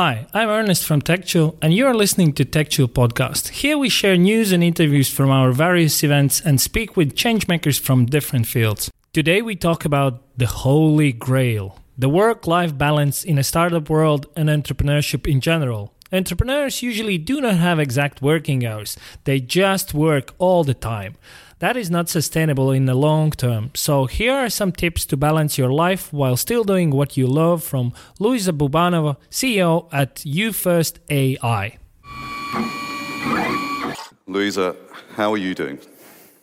Hi, 0.00 0.26
I'm 0.32 0.48
Ernest 0.48 0.86
from 0.86 1.02
TechChill, 1.02 1.58
and 1.60 1.74
you 1.74 1.86
are 1.86 1.94
listening 1.94 2.32
to 2.32 2.44
TechChill 2.46 2.88
podcast. 2.94 3.48
Here 3.48 3.76
we 3.76 3.90
share 3.90 4.16
news 4.16 4.50
and 4.50 4.64
interviews 4.64 5.10
from 5.10 5.28
our 5.28 5.52
various 5.52 6.02
events 6.02 6.40
and 6.40 6.58
speak 6.58 6.96
with 6.96 7.14
changemakers 7.14 7.78
from 7.78 8.06
different 8.06 8.46
fields. 8.46 8.90
Today 9.12 9.42
we 9.42 9.56
talk 9.56 9.84
about 9.84 10.22
the 10.38 10.46
holy 10.46 11.12
grail, 11.12 11.78
the 11.98 12.08
work-life 12.08 12.78
balance 12.78 13.24
in 13.24 13.36
a 13.36 13.44
startup 13.44 13.90
world 13.90 14.24
and 14.34 14.48
entrepreneurship 14.48 15.30
in 15.30 15.42
general. 15.42 15.92
Entrepreneurs 16.10 16.82
usually 16.82 17.18
do 17.18 17.38
not 17.38 17.56
have 17.56 17.78
exact 17.78 18.22
working 18.22 18.64
hours. 18.64 18.96
They 19.24 19.38
just 19.38 19.92
work 19.92 20.34
all 20.38 20.64
the 20.64 20.72
time. 20.72 21.16
That 21.60 21.76
is 21.76 21.90
not 21.90 22.08
sustainable 22.08 22.70
in 22.70 22.86
the 22.86 22.94
long 22.94 23.32
term. 23.32 23.70
So, 23.74 24.06
here 24.06 24.32
are 24.32 24.48
some 24.48 24.72
tips 24.72 25.04
to 25.06 25.16
balance 25.16 25.58
your 25.58 25.70
life 25.70 26.10
while 26.10 26.38
still 26.38 26.64
doing 26.64 26.90
what 26.90 27.18
you 27.18 27.26
love 27.26 27.62
from 27.62 27.92
Luisa 28.18 28.54
Bubanova, 28.54 29.16
CEO 29.30 29.86
at 29.92 30.16
YouFirst 30.24 31.00
AI. 31.10 31.76
Luisa, 34.26 34.74
how 35.16 35.34
are 35.34 35.36
you 35.36 35.54
doing? 35.54 35.78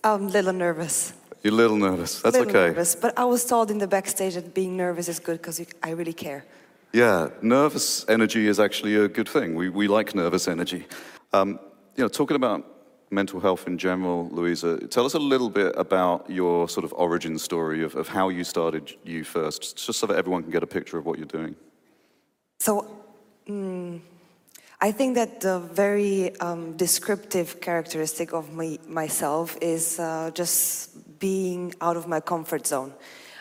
I'm 0.04 0.28
a 0.28 0.30
little 0.30 0.54
nervous. 0.54 1.14
You're 1.42 1.54
a 1.54 1.58
little 1.58 1.78
nervous. 1.78 2.22
That's 2.22 2.38
little 2.38 2.52
okay. 2.52 2.68
Nervous, 2.68 2.96
but 2.96 3.18
I 3.18 3.26
was 3.26 3.44
told 3.44 3.72
in 3.72 3.80
the 3.80 3.88
backstage 3.88 4.36
that 4.36 4.54
being 4.54 4.78
nervous 4.78 5.08
is 5.08 5.18
good 5.18 5.42
because 5.42 5.60
I 5.82 5.92
really 5.92 6.14
care. 6.14 6.46
Yeah, 6.94 7.30
nervous 7.42 8.06
energy 8.08 8.48
is 8.48 8.60
actually 8.60 8.96
a 8.96 9.08
good 9.08 9.28
thing. 9.28 9.56
We, 9.56 9.70
we 9.70 9.88
like 9.88 10.14
nervous 10.14 10.48
energy. 10.48 10.86
Um, 11.34 11.60
you 11.96 12.04
know, 12.04 12.08
talking 12.08 12.36
about 12.36 12.77
mental 13.10 13.40
health 13.40 13.68
in 13.68 13.78
general, 13.78 14.30
Louisa. 14.32 14.78
Tell 14.88 15.06
us 15.06 15.14
a 15.14 15.20
little 15.20 15.50
bit 15.50 15.74
about 15.78 16.30
your 16.30 16.68
sort 16.68 16.84
of 16.84 16.94
origin 16.94 17.38
story 17.40 17.84
of, 17.84 17.96
of 17.96 18.08
how 18.08 18.30
you 18.30 18.44
started 18.44 18.94
YouFirst, 19.06 19.76
just 19.76 20.00
so 20.00 20.08
that 20.08 20.18
everyone 20.18 20.44
can 20.44 20.52
get 20.52 20.64
a 20.64 20.68
picture 20.68 20.98
of 20.98 21.06
what 21.06 21.18
you're 21.18 21.28
doing. 21.28 21.56
So, 22.60 22.86
mm, 23.48 24.00
I 24.80 24.92
think 24.92 25.16
that 25.16 25.42
the 25.42 25.60
very 25.60 26.38
um, 26.40 26.78
descriptive 26.78 27.60
characteristic 27.62 28.34
of 28.34 28.54
me, 28.54 28.80
myself 28.88 29.58
is 29.62 30.00
uh, 30.00 30.32
just 30.34 31.20
being 31.20 31.74
out 31.82 31.98
of 31.98 32.08
my 32.08 32.20
comfort 32.20 32.68
zone. 32.68 32.94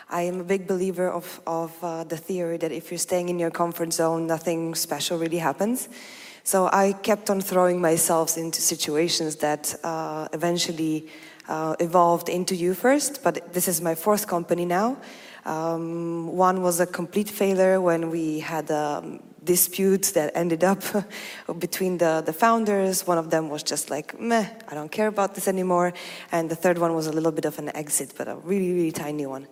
I 0.09 0.21
am 0.21 0.39
a 0.39 0.43
big 0.43 0.67
believer 0.67 1.11
of, 1.11 1.41
of 1.45 1.75
uh, 1.83 2.05
the 2.05 2.15
theory 2.15 2.57
that 2.57 2.71
if 2.71 2.89
you're 2.89 2.97
staying 2.97 3.29
in 3.29 3.39
your 3.39 3.51
comfort 3.51 3.91
zone, 3.91 4.25
nothing 4.25 4.73
special 4.73 5.17
really 5.19 5.37
happens. 5.37 5.89
So 6.47 6.69
I 6.71 6.93
kept 6.93 7.29
on 7.29 7.41
throwing 7.41 7.81
myself 7.81 8.37
into 8.37 8.61
situations 8.61 9.35
that 9.35 9.75
uh, 9.83 10.29
eventually 10.31 11.07
uh, 11.49 11.75
evolved 11.81 12.29
into 12.29 12.55
YouFirst, 12.55 13.21
but 13.21 13.53
this 13.53 13.67
is 13.67 13.81
my 13.81 13.95
fourth 13.95 14.27
company 14.27 14.63
now. 14.63 14.95
Um, 15.47 16.35
one 16.35 16.61
was 16.61 16.81
a 16.81 16.85
complete 16.85 17.29
failure 17.29 17.79
when 17.79 18.11
we 18.11 18.39
had 18.39 18.69
a 18.69 19.19
dispute 19.45 20.11
that 20.13 20.31
ended 20.35 20.63
up 20.65 20.83
between 21.59 21.97
the, 21.97 22.21
the 22.25 22.33
founders. 22.33 23.07
One 23.07 23.17
of 23.17 23.29
them 23.29 23.47
was 23.47 23.63
just 23.63 23.89
like, 23.89 24.19
meh, 24.19 24.45
I 24.67 24.75
don't 24.75 24.91
care 24.91 25.07
about 25.07 25.35
this 25.35 25.47
anymore. 25.47 25.93
And 26.33 26.49
the 26.49 26.55
third 26.55 26.77
one 26.77 26.93
was 26.93 27.07
a 27.07 27.13
little 27.13 27.31
bit 27.31 27.45
of 27.45 27.57
an 27.59 27.73
exit, 27.75 28.13
but 28.17 28.27
a 28.27 28.35
really, 28.35 28.73
really 28.73 28.91
tiny 28.91 29.25
one. 29.25 29.47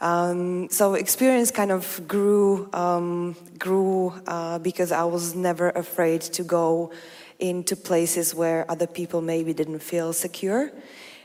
Um, 0.00 0.70
so 0.70 0.94
experience 0.94 1.50
kind 1.50 1.70
of 1.70 2.00
grew, 2.08 2.72
um, 2.72 3.36
grew 3.58 4.14
uh, 4.26 4.58
because 4.60 4.92
I 4.92 5.04
was 5.04 5.34
never 5.34 5.68
afraid 5.70 6.22
to 6.22 6.42
go 6.42 6.90
into 7.38 7.76
places 7.76 8.34
where 8.34 8.64
other 8.70 8.86
people 8.86 9.20
maybe 9.20 9.52
didn't 9.52 9.80
feel 9.80 10.14
secure. 10.14 10.72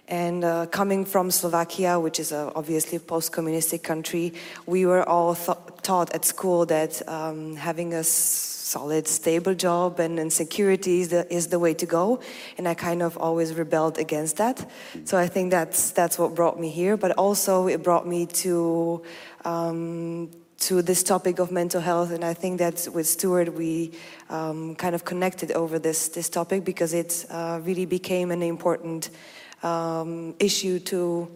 And 0.10 0.44
uh, 0.44 0.66
coming 0.66 1.06
from 1.06 1.30
Slovakia, 1.30 2.00
which 2.00 2.20
is 2.20 2.32
a, 2.32 2.52
obviously 2.56 2.98
a 2.98 3.00
post-communistic 3.00 3.84
country, 3.84 4.34
we 4.66 4.88
were 4.88 5.08
all 5.08 5.36
taught 5.84 6.14
at 6.16 6.26
school 6.26 6.66
that 6.66 7.08
um, 7.08 7.56
having 7.56 7.94
a 7.94 8.04
solid, 8.04 9.08
stable 9.08 9.54
job 9.54 10.00
and, 10.00 10.20
and 10.20 10.34
security 10.34 11.02
is 11.02 11.10
the, 11.10 11.32
is 11.32 11.48
the 11.48 11.60
way 11.60 11.76
to 11.76 11.86
go. 11.86 12.22
And 12.58 12.68
I 12.68 12.74
kind 12.74 13.04
of 13.04 13.18
always 13.18 13.54
rebelled 13.54 14.00
against 14.00 14.38
that. 14.38 14.68
So 15.06 15.16
I 15.16 15.28
think 15.28 15.52
that's, 15.52 15.92
that's 15.92 16.18
what 16.18 16.34
brought 16.34 16.60
me 16.60 16.70
here. 16.70 16.98
But 16.98 17.12
also, 17.12 17.68
it 17.68 17.84
brought 17.84 18.08
me 18.08 18.26
to, 18.26 19.04
um, 19.46 20.32
to 20.62 20.82
this 20.82 21.04
topic 21.04 21.38
of 21.38 21.52
mental 21.52 21.82
health. 21.82 22.12
And 22.12 22.26
I 22.26 22.34
think 22.34 22.58
that 22.58 22.88
with 22.92 23.06
Stuart, 23.06 23.54
we 23.54 23.92
um, 24.32 24.74
kind 24.74 24.96
of 24.96 25.06
connected 25.06 25.52
over 25.52 25.78
this, 25.78 26.10
this 26.10 26.30
topic 26.30 26.66
because 26.66 26.96
it 26.96 27.28
uh, 27.30 27.60
really 27.64 27.86
became 27.86 28.32
an 28.32 28.42
important 28.42 29.12
um, 29.64 30.36
issue 30.40 30.80
to, 30.80 31.28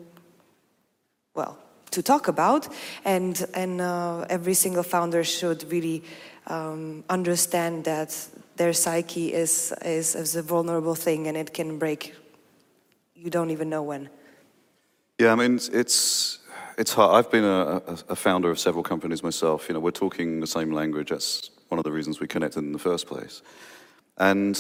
well, 1.36 1.58
to 1.92 2.02
talk 2.02 2.28
about, 2.28 2.68
and 3.06 3.46
and 3.54 3.82
uh, 3.82 4.26
every 4.30 4.54
single 4.54 4.84
founder 4.84 5.24
should 5.24 5.72
really 5.72 6.04
um, 6.48 7.04
understand 7.10 7.84
that 7.86 8.28
their 8.56 8.74
psyche 8.74 9.34
is, 9.34 9.74
is, 9.84 10.16
is 10.16 10.36
a 10.36 10.42
vulnerable 10.42 10.96
thing 10.96 11.28
and 11.28 11.38
it 11.38 11.54
can 11.54 11.78
break. 11.78 12.16
You 13.16 13.30
don't 13.30 13.52
even 13.52 13.70
know 13.70 13.84
when. 13.84 14.10
Yeah, 15.20 15.32
I 15.32 15.36
mean, 15.36 15.60
it's, 15.72 16.40
it's 16.78 16.94
hard. 16.94 17.16
I've 17.16 17.32
been 17.32 17.44
a, 17.44 17.82
a, 18.10 18.16
founder 18.16 18.50
of 18.50 18.60
several 18.60 18.84
companies 18.84 19.24
myself. 19.24 19.68
You 19.70 19.74
know, 19.74 19.80
we're 19.80 19.92
talking 19.92 20.40
the 20.40 20.48
same 20.48 20.72
language. 20.72 21.10
That's 21.10 21.50
one 21.70 21.80
of 21.80 21.84
the 21.84 21.92
reasons 21.92 22.20
we 22.20 22.28
connected 22.28 22.60
in 22.60 22.72
the 22.72 22.80
first 22.80 23.08
place. 23.08 23.42
And, 24.18 24.60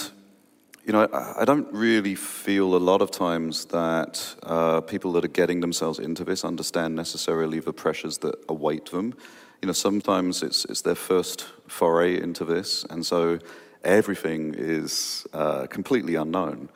you 0.85 0.91
know, 0.91 1.07
I, 1.13 1.45
don't 1.45 1.71
really 1.71 2.13
feel 2.13 2.75
a 2.75 2.77
lot 2.77 3.01
of 3.01 3.09
times 3.09 3.66
that 3.66 4.35
uh, 4.44 4.81
people 4.81 5.13
that 5.13 5.23
are 5.23 5.29
getting 5.29 5.61
themselves 5.61 5.97
into 5.97 6.25
this 6.25 6.44
understand 6.44 6.95
necessarily 6.95 7.59
the 7.59 7.71
pressures 7.71 8.17
that 8.19 8.35
await 8.49 8.91
them 8.91 9.16
you 9.63 9.67
know, 9.67 9.73
sometimes 9.73 10.44
it's, 10.44 10.66
it's 10.66 10.81
their 10.81 10.94
first 10.94 11.45
foray 11.67 12.21
into 12.21 12.44
this, 12.44 12.83
and 12.89 13.05
so 13.05 13.39
everything 13.85 14.53
is 14.57 15.25
uh, 15.31 15.67
completely 15.67 16.16
unknown. 16.16 16.67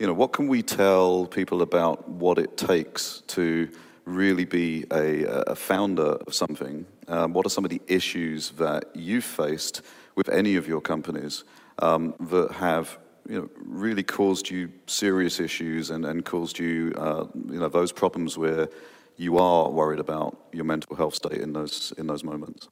You 0.00 0.08
know, 0.08 0.12
what 0.12 0.32
can 0.32 0.48
we 0.48 0.60
tell 0.60 1.26
people 1.26 1.62
about 1.62 2.08
what 2.08 2.38
it 2.38 2.56
takes 2.56 3.22
to 3.28 3.68
really 4.06 4.44
be 4.44 4.84
a, 4.90 5.22
a 5.52 5.54
founder 5.54 6.16
of 6.26 6.34
something? 6.34 6.84
Um, 7.06 7.32
what 7.32 7.46
are 7.46 7.48
some 7.48 7.64
of 7.64 7.70
the 7.70 7.80
issues 7.86 8.50
that 8.58 8.86
you've 8.92 9.22
faced 9.22 9.80
with 10.16 10.28
any 10.28 10.56
of 10.56 10.66
your 10.66 10.80
companies 10.80 11.44
um, 11.78 12.12
that 12.18 12.50
have 12.54 12.98
you 13.28 13.40
know, 13.40 13.48
really 13.64 14.02
caused 14.02 14.50
you 14.50 14.70
serious 14.86 15.40
issues 15.40 15.90
and, 15.90 16.04
and 16.04 16.24
caused 16.24 16.58
you, 16.58 16.92
uh, 16.96 17.26
you 17.34 17.60
know, 17.60 17.68
those 17.68 17.92
problems 17.92 18.36
where 18.36 18.68
you 19.16 19.38
are 19.38 19.70
worried 19.70 20.00
about 20.00 20.36
your 20.52 20.64
mental 20.64 20.96
health 20.96 21.14
state 21.14 21.40
in 21.40 21.52
those, 21.52 21.92
in 21.98 22.06
those 22.06 22.24
moments? 22.24 22.68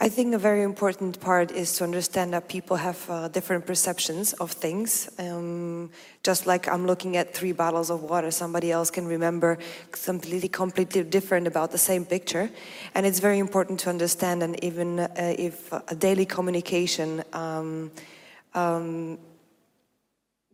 I 0.00 0.08
think 0.08 0.32
a 0.32 0.38
very 0.38 0.62
important 0.62 1.20
part 1.20 1.50
is 1.50 1.76
to 1.78 1.84
understand 1.84 2.32
that 2.32 2.48
people 2.48 2.76
have 2.76 3.10
uh, 3.10 3.26
different 3.26 3.66
perceptions 3.66 4.32
of 4.34 4.52
things. 4.52 5.10
Um, 5.18 5.90
just 6.22 6.46
like 6.46 6.68
I'm 6.68 6.86
looking 6.86 7.16
at 7.16 7.34
three 7.34 7.50
bottles 7.50 7.90
of 7.90 8.04
water, 8.04 8.30
somebody 8.30 8.70
else 8.70 8.92
can 8.92 9.08
remember 9.08 9.58
completely, 9.90 10.48
completely 10.48 11.02
different 11.02 11.48
about 11.48 11.72
the 11.72 11.78
same 11.78 12.04
picture. 12.04 12.48
And 12.94 13.06
it's 13.06 13.18
very 13.18 13.40
important 13.40 13.80
to 13.80 13.90
understand, 13.90 14.44
and 14.44 14.62
even 14.62 15.00
uh, 15.00 15.08
if 15.36 15.72
a 15.72 15.96
daily 15.96 16.26
communication 16.26 17.24
um, 17.32 17.90
um, 18.54 19.18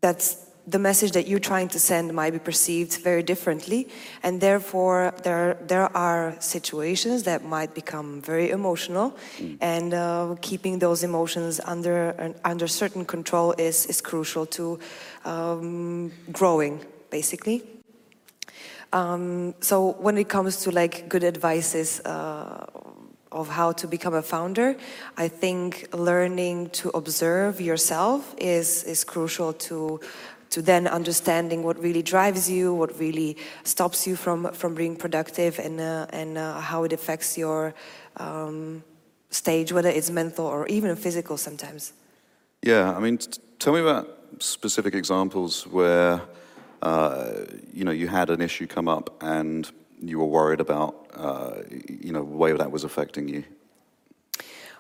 that's 0.05 0.37
the 0.67 0.79
message 0.79 1.13
that 1.13 1.27
you're 1.29 1.47
trying 1.53 1.69
to 1.69 1.79
send 1.79 2.13
might 2.13 2.33
be 2.33 2.39
perceived 2.39 2.93
very 3.09 3.23
differently 3.23 3.89
and 4.23 4.41
therefore 4.41 5.15
there 5.23 5.57
there 5.73 5.89
are 5.97 6.35
situations 6.41 7.23
that 7.23 7.41
might 7.57 7.75
become 7.75 8.21
very 8.21 8.49
emotional 8.51 9.09
mm. 9.39 9.57
and 9.61 9.93
uh, 9.95 10.35
keeping 10.41 10.79
those 10.79 11.05
emotions 11.05 11.61
under 11.75 11.99
uh, 12.19 12.51
under 12.51 12.67
certain 12.69 13.05
control 13.05 13.49
is 13.69 13.87
is 13.87 14.01
crucial 14.01 14.45
to 14.47 14.79
um, 15.25 16.13
growing 16.33 16.75
basically 17.11 17.63
um, 18.93 19.55
so 19.61 19.77
when 20.07 20.17
it 20.19 20.29
comes 20.29 20.63
to 20.65 20.71
like 20.71 21.09
good 21.09 21.25
advices 21.25 22.01
uh, 22.01 22.67
of 23.35 23.49
how 23.49 23.73
to 23.73 23.87
become 23.87 24.15
a 24.15 24.23
founder, 24.23 24.77
I 25.17 25.29
think 25.29 25.89
learning 25.93 26.71
to 26.71 26.89
observe 26.91 27.61
yourself 27.61 28.35
is 28.39 28.85
is 28.85 29.05
crucial 29.05 29.53
to 29.69 30.01
to 30.55 30.63
then 30.63 30.87
understanding 30.87 31.65
what 31.65 31.77
really 31.83 32.03
drives 32.03 32.49
you, 32.49 32.73
what 32.73 32.97
really 33.01 33.37
stops 33.65 34.07
you 34.07 34.15
from, 34.15 34.53
from 34.53 34.73
being 34.77 34.95
productive, 34.95 35.59
and, 35.59 35.81
uh, 35.81 36.07
and 36.11 36.39
uh, 36.39 36.61
how 36.61 36.85
it 36.85 36.93
affects 36.93 37.37
your 37.37 37.75
um, 38.19 38.85
stage, 39.31 39.73
whether 39.73 39.89
it's 39.89 40.11
mental 40.11 40.47
or 40.47 40.69
even 40.69 40.95
physical 40.95 41.37
sometimes. 41.37 41.93
Yeah, 42.63 42.97
I 42.97 43.01
mean, 43.01 43.19
tell 43.59 43.73
me 43.73 43.81
about 43.81 44.07
specific 44.39 44.95
examples 44.95 45.67
where 45.67 46.21
uh, 46.83 47.33
you 47.73 47.85
know 47.85 47.91
you 47.91 48.07
had 48.07 48.31
an 48.31 48.41
issue 48.41 48.67
come 48.67 48.89
up 48.89 49.23
and 49.23 49.71
you 50.09 50.19
were 50.19 50.27
worried 50.27 50.61
about 50.61 51.07
uh, 51.15 51.63
you 51.89 52.13
know 52.13 52.25
the 52.25 52.37
way 52.37 52.53
that 52.53 52.71
was 52.71 52.85
affecting 52.85 53.29
you. 53.29 53.45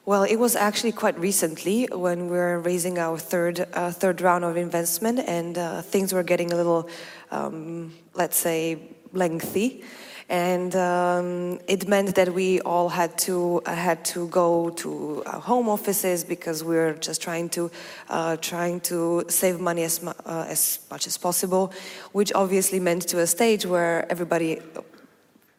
Well, 0.07 0.25
it 0.25 0.37
was 0.37 0.55
actually 0.55 0.93
quite 0.93 1.19
recently 1.19 1.89
when 1.91 2.29
we 2.29 2.37
were 2.37 2.61
raising 2.61 2.99
our 2.99 3.19
third 3.19 3.67
uh, 3.73 3.91
third 3.91 4.21
round 4.21 4.45
of 4.45 4.57
investment, 4.57 5.21
and 5.21 5.57
uh, 5.57 5.83
things 5.83 6.13
were 6.13 6.23
getting 6.23 6.53
a 6.53 6.57
little, 6.57 6.89
um, 7.31 7.93
let's 8.15 8.37
say, 8.37 8.79
lengthy. 9.13 9.83
and 10.29 10.75
um, 10.75 11.59
it 11.69 11.87
meant 11.87 12.15
that 12.15 12.33
we 12.33 12.61
all 12.61 12.89
had 12.89 13.17
to 13.19 13.61
uh, 13.67 13.75
had 13.75 14.05
to 14.05 14.27
go 14.29 14.71
to 14.71 15.23
home 15.27 15.69
offices 15.69 16.25
because 16.25 16.65
we 16.65 16.75
were 16.77 16.95
just 16.95 17.21
trying 17.21 17.49
to 17.51 17.71
uh, 18.09 18.37
trying 18.37 18.81
to 18.81 19.25
save 19.29 19.61
money 19.61 19.83
as 19.83 20.03
mu- 20.03 20.13
uh, 20.25 20.47
as 20.49 20.81
much 20.91 21.07
as 21.07 21.19
possible, 21.19 21.73
which 22.13 22.33
obviously 22.35 22.81
meant 22.81 23.03
to 23.09 23.21
a 23.21 23.27
stage 23.27 23.67
where 23.67 24.11
everybody. 24.11 24.61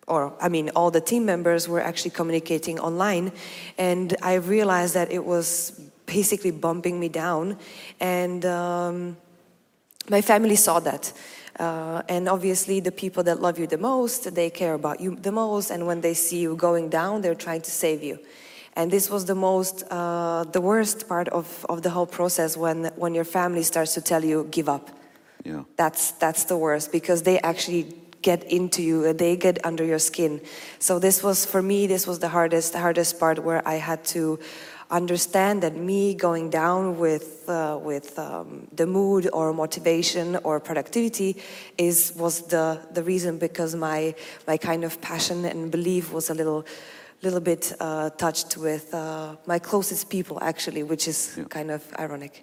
Or, 0.07 0.34
I 0.40 0.50
mean, 0.50 0.69
all 0.75 0.92
the 0.92 1.02
team 1.02 1.25
members 1.25 1.68
were 1.68 1.81
actually 1.81 2.12
communicating 2.12 2.80
online, 2.80 3.31
and 3.78 4.16
I 4.22 4.36
realized 4.36 4.94
that 4.94 5.12
it 5.12 5.25
was 5.25 5.72
basically 6.06 6.52
bumping 6.52 7.00
me 7.00 7.10
down. 7.10 7.57
And 8.00 8.46
um, 8.46 9.18
my 10.10 10.22
family 10.22 10.56
saw 10.56 10.80
that. 10.81 11.12
Uh, 11.60 12.02
and 12.10 12.28
obviously, 12.28 12.80
the 12.80 12.92
people 12.92 13.24
that 13.24 13.42
love 13.42 13.57
you 13.57 13.66
the 13.66 13.78
most, 13.78 14.36
they 14.36 14.50
care 14.50 14.74
about 14.74 15.00
you 15.00 15.16
the 15.16 15.31
most. 15.31 15.72
And 15.72 15.88
when 15.88 16.02
they 16.02 16.13
see 16.13 16.40
you 16.40 16.56
going 16.56 16.90
down, 16.90 17.22
they're 17.22 17.34
trying 17.34 17.62
to 17.62 17.72
save 17.72 18.04
you. 18.04 18.19
And 18.75 18.92
this 18.92 19.10
was 19.10 19.25
the 19.25 19.36
most, 19.36 19.84
uh, 19.90 20.44
the 20.52 20.60
worst 20.60 21.07
part 21.07 21.30
of, 21.30 21.66
of 21.69 21.81
the 21.81 21.90
whole 21.90 22.06
process 22.06 22.57
when, 22.57 22.92
when 22.98 23.16
your 23.16 23.24
family 23.24 23.63
starts 23.63 23.94
to 23.94 24.02
tell 24.02 24.24
you, 24.24 24.48
give 24.52 24.68
up. 24.68 24.90
Yeah. 25.46 25.63
That's, 25.78 26.12
that's 26.12 26.44
the 26.44 26.57
worst 26.57 26.92
because 26.92 27.24
they 27.24 27.40
actually 27.40 27.96
get 28.30 28.42
into 28.57 28.81
you, 28.89 29.13
they 29.13 29.33
get 29.48 29.56
under 29.69 29.86
your 29.92 30.00
skin. 30.10 30.33
So 30.80 31.00
this 31.00 31.18
was, 31.27 31.45
for 31.54 31.62
me, 31.62 31.88
this 31.88 32.04
was 32.10 32.18
the 32.25 32.31
hardest, 32.38 32.74
the 32.74 32.80
hardest 32.88 33.19
part 33.19 33.38
where 33.48 33.62
I 33.74 33.77
had 33.89 34.01
to 34.16 34.39
understand 34.89 35.62
that 35.63 35.74
me 35.92 36.13
going 36.27 36.50
down 36.62 36.81
with 37.06 37.27
uh, 37.50 37.77
with 37.89 38.07
um, 38.19 38.48
the 38.80 38.86
mood 38.86 39.24
or 39.33 39.54
motivation 39.54 40.36
or 40.44 40.60
productivity 40.60 41.31
is 41.77 42.13
was 42.16 42.36
the 42.54 42.66
the 42.98 43.01
reason 43.12 43.38
because 43.48 43.72
my 43.89 44.13
my 44.48 44.57
kind 44.57 44.83
of 44.83 44.92
passion 45.01 45.45
and 45.45 45.71
belief 45.71 46.13
was 46.13 46.30
a 46.30 46.33
little 46.33 46.62
little 47.25 47.42
bit 47.42 47.74
uh, 47.80 48.10
touched 48.24 48.57
with 48.57 48.94
uh, 48.94 49.36
my 49.48 49.60
closest 49.60 50.04
people 50.10 50.38
actually 50.51 50.83
which 50.83 51.07
is 51.07 51.18
Yeah. 51.38 51.48
kind 51.57 51.71
of 51.71 51.81
ironic 52.00 52.33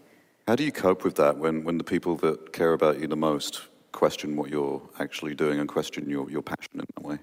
How 0.49 0.56
do 0.56 0.62
you 0.64 0.73
cope 0.73 1.05
with 1.05 1.14
that 1.14 1.35
when, 1.43 1.64
when 1.67 1.78
the 1.78 1.85
people 1.85 2.14
that 2.26 2.37
care 2.52 2.73
about 2.73 2.94
you 3.00 3.06
the 3.08 3.23
most 3.32 3.52
question 3.92 4.36
what 4.36 4.50
you're 4.50 4.82
actually 4.98 5.34
doing 5.34 5.60
and 5.60 5.68
question 5.68 6.08
your, 6.08 6.30
your 6.30 6.42
passion 6.42 6.70
in 6.74 6.80
that 6.80 7.04
way? 7.04 7.18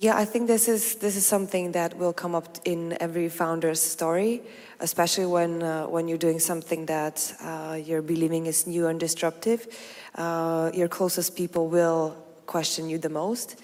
Yeah, 0.00 0.16
I 0.16 0.24
think 0.24 0.46
this 0.46 0.68
is 0.68 0.94
this 0.94 1.16
is 1.16 1.26
something 1.26 1.72
that 1.72 1.98
will 1.98 2.12
come 2.12 2.36
up 2.36 2.58
in 2.64 2.96
every 3.00 3.28
founder's 3.28 3.82
story, 3.82 4.42
especially 4.78 5.26
when 5.26 5.60
uh, 5.60 5.88
when 5.88 6.06
you're 6.06 6.18
doing 6.18 6.38
something 6.38 6.86
that 6.86 7.34
uh, 7.42 7.80
you're 7.84 8.02
believing 8.02 8.46
is 8.46 8.64
new 8.64 8.86
and 8.86 9.00
disruptive. 9.00 9.66
Uh, 10.14 10.70
your 10.72 10.86
closest 10.86 11.34
people 11.34 11.66
will 11.66 12.14
question 12.46 12.88
you 12.88 12.98
the 12.98 13.08
most, 13.08 13.60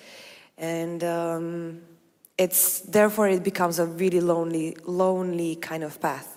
and 0.58 1.04
um, 1.04 1.82
it's 2.36 2.80
therefore 2.80 3.28
it 3.28 3.44
becomes 3.44 3.78
a 3.78 3.86
really 3.86 4.20
lonely 4.20 4.76
lonely 4.86 5.54
kind 5.54 5.84
of 5.84 6.00
path. 6.00 6.33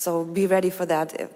So 0.00 0.24
be 0.24 0.46
ready 0.46 0.70
for 0.70 0.86
that. 0.86 1.30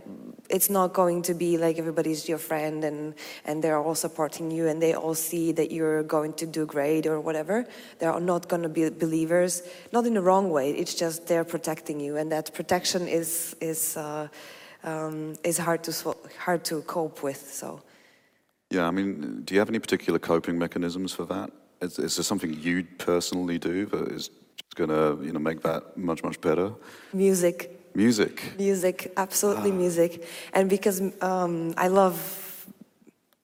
It's 0.48 0.70
not 0.70 0.94
going 0.94 1.20
to 1.24 1.34
be 1.34 1.58
like 1.58 1.78
everybody's 1.78 2.26
your 2.26 2.38
friend 2.38 2.82
and, 2.82 3.14
and 3.44 3.62
they're 3.62 3.78
all 3.78 3.94
supporting 3.94 4.50
you 4.50 4.68
and 4.68 4.80
they 4.80 4.94
all 4.94 5.14
see 5.14 5.52
that 5.52 5.70
you're 5.70 6.02
going 6.02 6.32
to 6.34 6.46
do 6.46 6.64
great 6.64 7.06
or 7.06 7.20
whatever. 7.20 7.66
They're 7.98 8.18
not 8.20 8.48
going 8.48 8.62
to 8.62 8.70
be 8.70 8.88
believers, 8.88 9.64
not 9.92 10.06
in 10.06 10.14
the 10.14 10.22
wrong 10.22 10.48
way. 10.48 10.70
It's 10.70 10.94
just 10.94 11.26
they're 11.26 11.44
protecting 11.44 12.00
you, 12.00 12.16
and 12.16 12.32
that 12.32 12.54
protection 12.54 13.06
is 13.06 13.54
is 13.60 13.98
uh, 13.98 14.28
um, 14.82 15.34
is 15.44 15.58
hard 15.58 15.84
to 15.84 16.16
hard 16.38 16.64
to 16.64 16.80
cope 16.82 17.22
with. 17.22 17.52
So. 17.52 17.82
Yeah, 18.70 18.88
I 18.88 18.90
mean, 18.90 19.42
do 19.44 19.52
you 19.54 19.60
have 19.60 19.68
any 19.68 19.78
particular 19.78 20.18
coping 20.18 20.58
mechanisms 20.58 21.12
for 21.12 21.26
that? 21.26 21.50
Is, 21.82 21.98
is 21.98 22.16
there 22.16 22.24
something 22.24 22.54
you 22.54 22.84
personally 22.96 23.58
do 23.58 23.84
that 23.86 24.08
is 24.08 24.30
going 24.74 24.90
to 24.90 25.22
you 25.22 25.32
know, 25.32 25.38
make 25.38 25.60
that 25.62 25.96
much, 25.96 26.22
much 26.24 26.40
better? 26.40 26.72
Music, 27.12 27.83
Music. 27.94 28.42
Music, 28.58 29.12
absolutely 29.16 29.70
music, 29.70 30.26
and 30.52 30.68
because 30.68 31.00
um, 31.22 31.74
I 31.76 31.88
love 31.88 32.40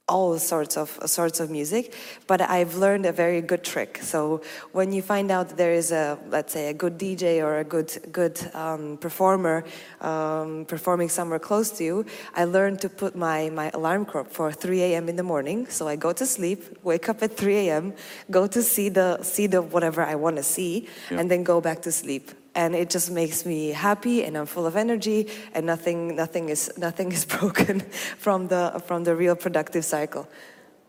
all 0.09 0.37
sorts 0.39 0.77
of 0.77 0.99
sorts 1.07 1.39
of 1.39 1.51
music, 1.51 1.95
but 2.27 2.41
I've 2.41 2.75
learned 2.75 3.07
a 3.07 3.13
very 3.13 3.41
good 3.41 3.63
trick. 3.63 4.01
So 4.03 4.43
when 4.73 4.93
you 4.93 5.03
find 5.03 5.31
out 5.31 5.57
there 5.57 5.73
is 5.73 5.93
a 5.93 6.19
let's 6.29 6.53
say 6.53 6.69
a 6.69 6.75
good 6.75 6.99
DJ 6.99 7.41
or 7.45 7.61
a 7.61 7.65
good 7.65 7.93
good 8.11 8.37
um, 8.55 8.97
performer 8.99 9.63
um, 10.01 10.65
performing 10.67 11.09
somewhere 11.09 11.39
close 11.39 11.71
to 11.79 11.85
you, 11.85 12.05
I 12.35 12.45
learned 12.45 12.81
to 12.81 12.89
put 12.89 13.15
my 13.15 13.51
my 13.51 13.71
alarm 13.73 14.05
clock 14.05 14.31
for 14.31 14.51
3 14.51 14.83
a.m. 14.83 15.09
in 15.09 15.15
the 15.15 15.23
morning. 15.23 15.69
So 15.69 15.87
I 15.87 15.95
go 15.95 16.13
to 16.13 16.27
sleep, 16.27 16.61
wake 16.83 17.09
up 17.09 17.23
at 17.23 17.37
3 17.37 17.69
a.m., 17.69 17.95
go 18.33 18.49
to 18.49 18.63
see 18.63 18.89
the 18.89 19.23
see 19.23 19.47
the 19.47 19.63
whatever 19.63 20.03
I 20.03 20.17
want 20.17 20.37
to 20.37 20.43
see, 20.43 20.89
Yeah. 21.11 21.21
and 21.21 21.31
then 21.31 21.45
go 21.45 21.61
back 21.61 21.83
to 21.83 21.93
sleep 21.93 22.33
and 22.55 22.75
it 22.75 22.91
just 22.91 23.11
makes 23.11 23.47
me 23.47 23.69
happy 23.69 24.25
and 24.25 24.37
I'm 24.37 24.47
full 24.47 24.67
of 24.67 24.77
energy 24.77 25.29
and 25.55 25.67
nothing 25.67 26.17
nothing 26.17 26.49
is 26.49 26.71
nothing 26.79 27.13
is 27.13 27.25
broken 27.25 27.81
from 28.19 28.49
the 28.49 28.83
from 28.87 29.05
the 29.05 29.15
real 29.15 29.37
productive 29.37 29.85
cycle. 29.85 30.29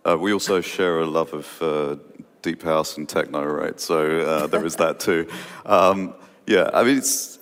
Uh, 0.03 0.17
we 0.17 0.33
also 0.33 0.61
share 0.61 0.99
a 0.99 1.05
love 1.05 1.31
of 1.33 1.61
uh, 1.61 1.95
deep 2.41 2.63
house 2.63 2.97
and 2.97 3.07
techno, 3.07 3.43
right? 3.45 3.79
So 3.79 4.21
uh, 4.21 4.47
there 4.47 4.65
is 4.65 4.75
that 4.77 4.99
too. 4.99 5.27
Um, 5.65 6.15
yeah, 6.47 6.69
I 6.73 6.83
mean, 6.83 6.97
it's, 6.97 7.39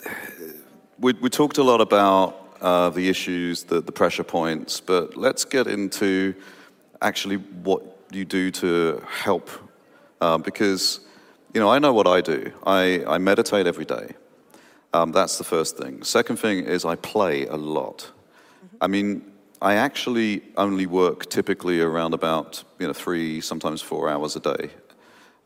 we, 1.00 1.14
we 1.14 1.30
talked 1.30 1.58
a 1.58 1.64
lot 1.64 1.80
about 1.80 2.58
uh, 2.62 2.90
the 2.90 3.08
issues, 3.10 3.64
the, 3.64 3.82
the 3.82 3.92
pressure 3.92 4.26
points, 4.26 4.82
but 4.82 5.16
let's 5.16 5.46
get 5.46 5.68
into 5.68 6.36
actually 7.02 7.38
what 7.38 7.82
you 8.12 8.26
do 8.26 8.52
to 8.52 9.02
help. 9.08 9.50
Uh, 10.20 10.38
because, 10.38 11.00
you 11.54 11.60
know, 11.60 11.70
I 11.70 11.80
know 11.80 11.94
what 11.94 12.08
I 12.08 12.22
do. 12.22 12.52
I, 12.66 13.04
I 13.06 13.18
meditate 13.18 13.66
every 13.68 13.86
day. 13.86 14.14
Um, 14.94 15.12
that's 15.12 15.38
the 15.38 15.44
first 15.44 15.78
thing. 15.78 16.04
Second 16.04 16.38
thing 16.38 16.66
is 16.66 16.86
I 16.86 16.96
play 16.96 17.46
a 17.46 17.56
lot. 17.56 18.12
I 18.82 18.88
mean, 18.88 19.32
I 19.62 19.76
actually 19.76 20.42
only 20.56 20.86
work 20.86 21.30
typically 21.30 21.82
around 21.82 22.14
about 22.14 22.64
you 22.80 22.88
know 22.88 22.94
three, 22.94 23.42
sometimes 23.42 23.82
four 23.82 24.10
hours 24.10 24.36
a 24.36 24.40
day. 24.40 24.70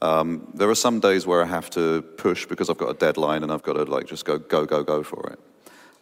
Um, 0.02 0.52
there 0.54 0.70
are 0.70 0.76
some 0.76 1.00
days 1.00 1.26
where 1.26 1.42
I 1.42 1.48
have 1.48 1.70
to 1.72 2.02
push 2.02 2.46
because 2.46 2.70
I've 2.70 2.78
got 2.78 2.90
a 2.90 2.94
deadline 2.94 3.42
and 3.42 3.52
I've 3.52 3.64
got 3.64 3.74
to 3.74 3.84
like 3.84 4.06
just 4.06 4.26
go 4.26 4.38
go 4.38 4.66
go 4.66 4.84
go 4.84 5.04
for 5.04 5.32
it. 5.32 5.40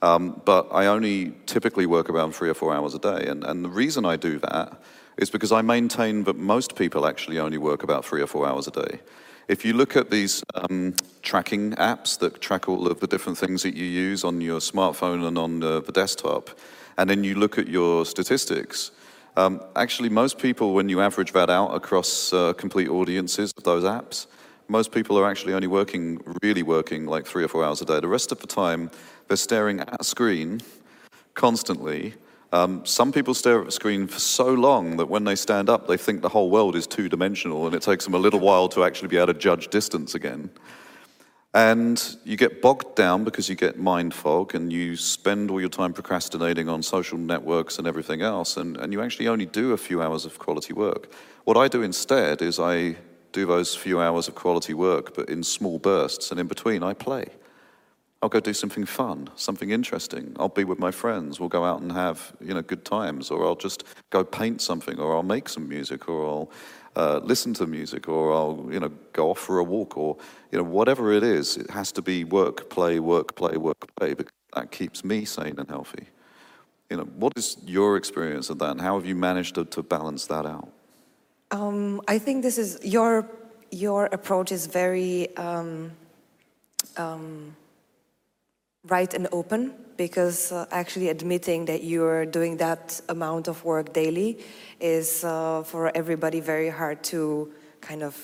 Um, 0.02 0.42
but 0.46 0.68
I 0.72 0.88
only 0.88 1.34
typically 1.46 1.86
work 1.86 2.10
around 2.10 2.34
three 2.34 2.50
or 2.50 2.56
four 2.56 2.74
hours 2.74 2.96
a 2.96 3.00
day, 3.00 3.28
and, 3.28 3.44
and 3.44 3.64
the 3.64 3.70
reason 3.70 4.04
I 4.06 4.18
do 4.18 4.40
that 4.40 4.82
is 5.18 5.30
because 5.30 5.52
I 5.52 5.62
maintain 5.62 6.24
that 6.24 6.36
most 6.36 6.76
people 6.76 7.06
actually 7.06 7.38
only 7.40 7.60
work 7.60 7.84
about 7.84 8.04
three 8.04 8.22
or 8.22 8.28
four 8.28 8.48
hours 8.48 8.68
a 8.68 8.72
day. 8.72 9.00
If 9.52 9.66
you 9.66 9.74
look 9.74 9.98
at 9.98 10.10
these 10.10 10.46
um, 10.56 10.96
tracking 11.24 11.74
apps 11.74 12.18
that 12.20 12.40
track 12.40 12.70
all 12.70 12.88
of 12.88 13.02
the 13.02 13.06
different 13.06 13.38
things 13.38 13.64
that 13.64 13.76
you 13.76 13.84
use 13.84 14.24
on 14.24 14.40
your 14.40 14.62
smartphone 14.62 15.28
and 15.28 15.38
on 15.38 15.60
the, 15.60 15.82
the 15.82 15.92
desktop, 15.92 16.52
and 16.98 17.10
then 17.10 17.26
you 17.26 17.36
look 17.36 17.58
at 17.58 17.68
your 17.68 18.06
statistics, 18.06 18.92
um, 19.36 19.62
actually, 19.76 20.08
most 20.08 20.38
people, 20.38 20.74
when 20.74 20.88
you 20.88 21.02
average 21.02 21.34
that 21.34 21.50
out 21.50 21.76
across 21.76 22.32
uh, 22.32 22.54
complete 22.54 22.88
audiences 22.88 23.52
of 23.58 23.66
those 23.66 23.84
apps, 23.84 24.28
most 24.70 24.94
people 24.94 25.20
are 25.20 25.30
actually 25.30 25.54
only 25.54 25.68
working, 25.68 26.22
really 26.42 26.64
working 26.64 27.06
like 27.06 27.26
three 27.26 27.44
or 27.44 27.50
four 27.50 27.66
hours 27.66 27.82
a 27.82 27.86
day. 27.86 28.00
The 28.00 28.08
rest 28.08 28.32
of 28.32 28.40
the 28.40 28.48
time, 28.48 28.90
they're 29.28 29.36
staring 29.36 29.82
at 29.82 30.00
a 30.00 30.06
screen 30.06 30.62
constantly. 31.34 32.14
Um, 32.54 32.86
some 32.86 33.14
people 33.14 33.34
stare 33.34 33.62
at 33.62 33.68
a 33.68 33.72
screen 33.72 34.08
for 34.08 34.20
so 34.20 34.54
long 34.54 34.98
that 34.98 35.08
when 35.08 35.24
they 35.24 35.36
stand 35.36 35.70
up, 35.70 35.88
they 35.88 35.96
think 35.96 36.22
the 36.22 36.30
whole 36.30 36.50
world 36.50 36.76
is 36.76 36.86
two 36.86 37.08
dimensional, 37.08 37.66
and 37.66 37.74
it 37.74 37.82
takes 37.82 38.04
them 38.04 38.14
a 38.14 38.20
little 38.20 38.42
while 38.42 38.68
to 38.70 38.84
actually 38.84 39.08
be 39.08 39.18
able 39.18 39.34
to 39.34 39.40
judge 39.40 39.70
distance 39.70 40.16
again. 40.16 40.50
And 41.54 42.18
you 42.24 42.38
get 42.38 42.62
bogged 42.62 42.96
down 42.96 43.24
because 43.24 43.50
you 43.50 43.56
get 43.56 43.78
mind 43.78 44.14
fog 44.14 44.56
and 44.56 44.72
you 44.72 44.96
spend 44.96 45.52
all 45.52 45.60
your 45.60 45.70
time 45.70 45.92
procrastinating 45.92 46.70
on 46.70 46.82
social 46.82 47.18
networks 47.18 47.78
and 47.78 47.88
everything 47.88 48.22
else, 48.22 48.58
and, 48.58 48.78
and 48.78 48.92
you 48.92 49.02
actually 49.02 49.28
only 49.28 49.46
do 49.46 49.72
a 49.72 49.78
few 49.78 50.02
hours 50.02 50.26
of 50.26 50.40
quality 50.40 50.74
work. 50.74 51.14
What 51.46 51.58
I 51.58 51.68
do 51.68 51.82
instead 51.82 52.42
is 52.42 52.60
I 52.60 52.96
do 53.32 53.46
those 53.46 53.76
few 53.76 54.00
hours 54.00 54.28
of 54.28 54.36
quality 54.36 54.74
work, 54.74 55.16
but 55.16 55.30
in 55.30 55.44
small 55.44 55.80
bursts, 55.80 56.32
and 56.32 56.40
in 56.40 56.48
between, 56.48 56.84
I 56.84 56.94
play. 56.94 57.28
I'll 58.22 58.30
go 58.30 58.40
do 58.40 58.54
something 58.54 58.86
fun, 58.86 59.30
something 59.36 59.72
interesting. 59.72 60.36
I'll 60.38 60.50
be 60.50 60.64
with 60.64 60.78
my 60.78 60.92
friends. 60.92 61.40
We'll 61.40 61.50
go 61.50 61.66
out 61.66 61.82
and 61.82 61.92
have 61.92 62.34
you 62.40 62.54
know 62.54 62.62
good 62.62 62.86
times, 62.86 63.32
or 63.32 63.46
I'll 63.46 63.56
just 63.56 63.84
go 64.12 64.24
paint 64.24 64.62
something, 64.62 65.00
or 65.00 65.16
I'll 65.16 65.24
make 65.24 65.50
some 65.50 65.68
music, 65.68 66.08
or 66.08 66.28
I'll 66.28 66.52
uh, 66.96 67.20
listen 67.24 67.54
to 67.56 67.66
music, 67.66 68.08
or 68.08 68.32
I'll 68.32 68.68
you 68.70 68.80
know 68.80 68.92
go 69.14 69.32
off 69.32 69.40
for 69.40 69.58
a 69.58 69.64
walk, 69.64 69.98
or 69.98 70.18
you 70.52 70.60
know 70.60 70.64
whatever 70.64 71.12
it 71.12 71.24
is. 71.24 71.58
It 71.58 71.72
has 71.72 71.92
to 71.94 72.02
be 72.04 72.24
work, 72.24 72.70
play, 72.70 73.00
work, 73.00 73.36
play, 73.36 73.58
work, 73.58 73.90
play, 73.96 74.14
because 74.14 74.34
that 74.54 74.70
keeps 74.72 75.04
me 75.04 75.26
sane 75.26 75.56
and 75.58 75.68
healthy. 75.68 76.06
You 76.92 76.98
know, 76.98 77.04
what 77.04 77.34
is 77.38 77.58
your 77.66 77.98
experience 77.98 78.52
of 78.52 78.60
that, 78.60 78.72
and 78.72 78.82
how 78.82 79.00
have 79.00 79.06
you 79.06 79.16
managed 79.16 79.56
to, 79.56 79.66
to 79.66 79.82
balance 79.82 80.28
that 80.28 80.46
out? 80.46 80.70
Um, 81.50 82.02
I 82.08 82.20
think 82.20 82.44
this 82.44 82.60
is 82.60 82.78
your 82.84 83.28
your 83.72 84.06
approach 84.06 84.52
is 84.52 84.68
very 84.68 85.36
um, 85.38 85.92
um, 86.98 87.56
right 88.88 89.14
and 89.14 89.28
open 89.32 89.74
because 89.96 90.52
uh, 90.52 90.66
actually 90.72 91.10
admitting 91.10 91.66
that 91.66 91.84
you're 91.84 92.26
doing 92.26 92.58
that 92.58 93.00
amount 93.10 93.48
of 93.48 93.64
work 93.64 93.94
daily 93.94 94.40
is 94.80 95.24
uh, 95.24 95.62
for 95.64 95.96
everybody 95.96 96.40
very 96.40 96.70
hard 96.70 97.04
to 97.04 97.52
kind 97.80 98.02
of 98.02 98.16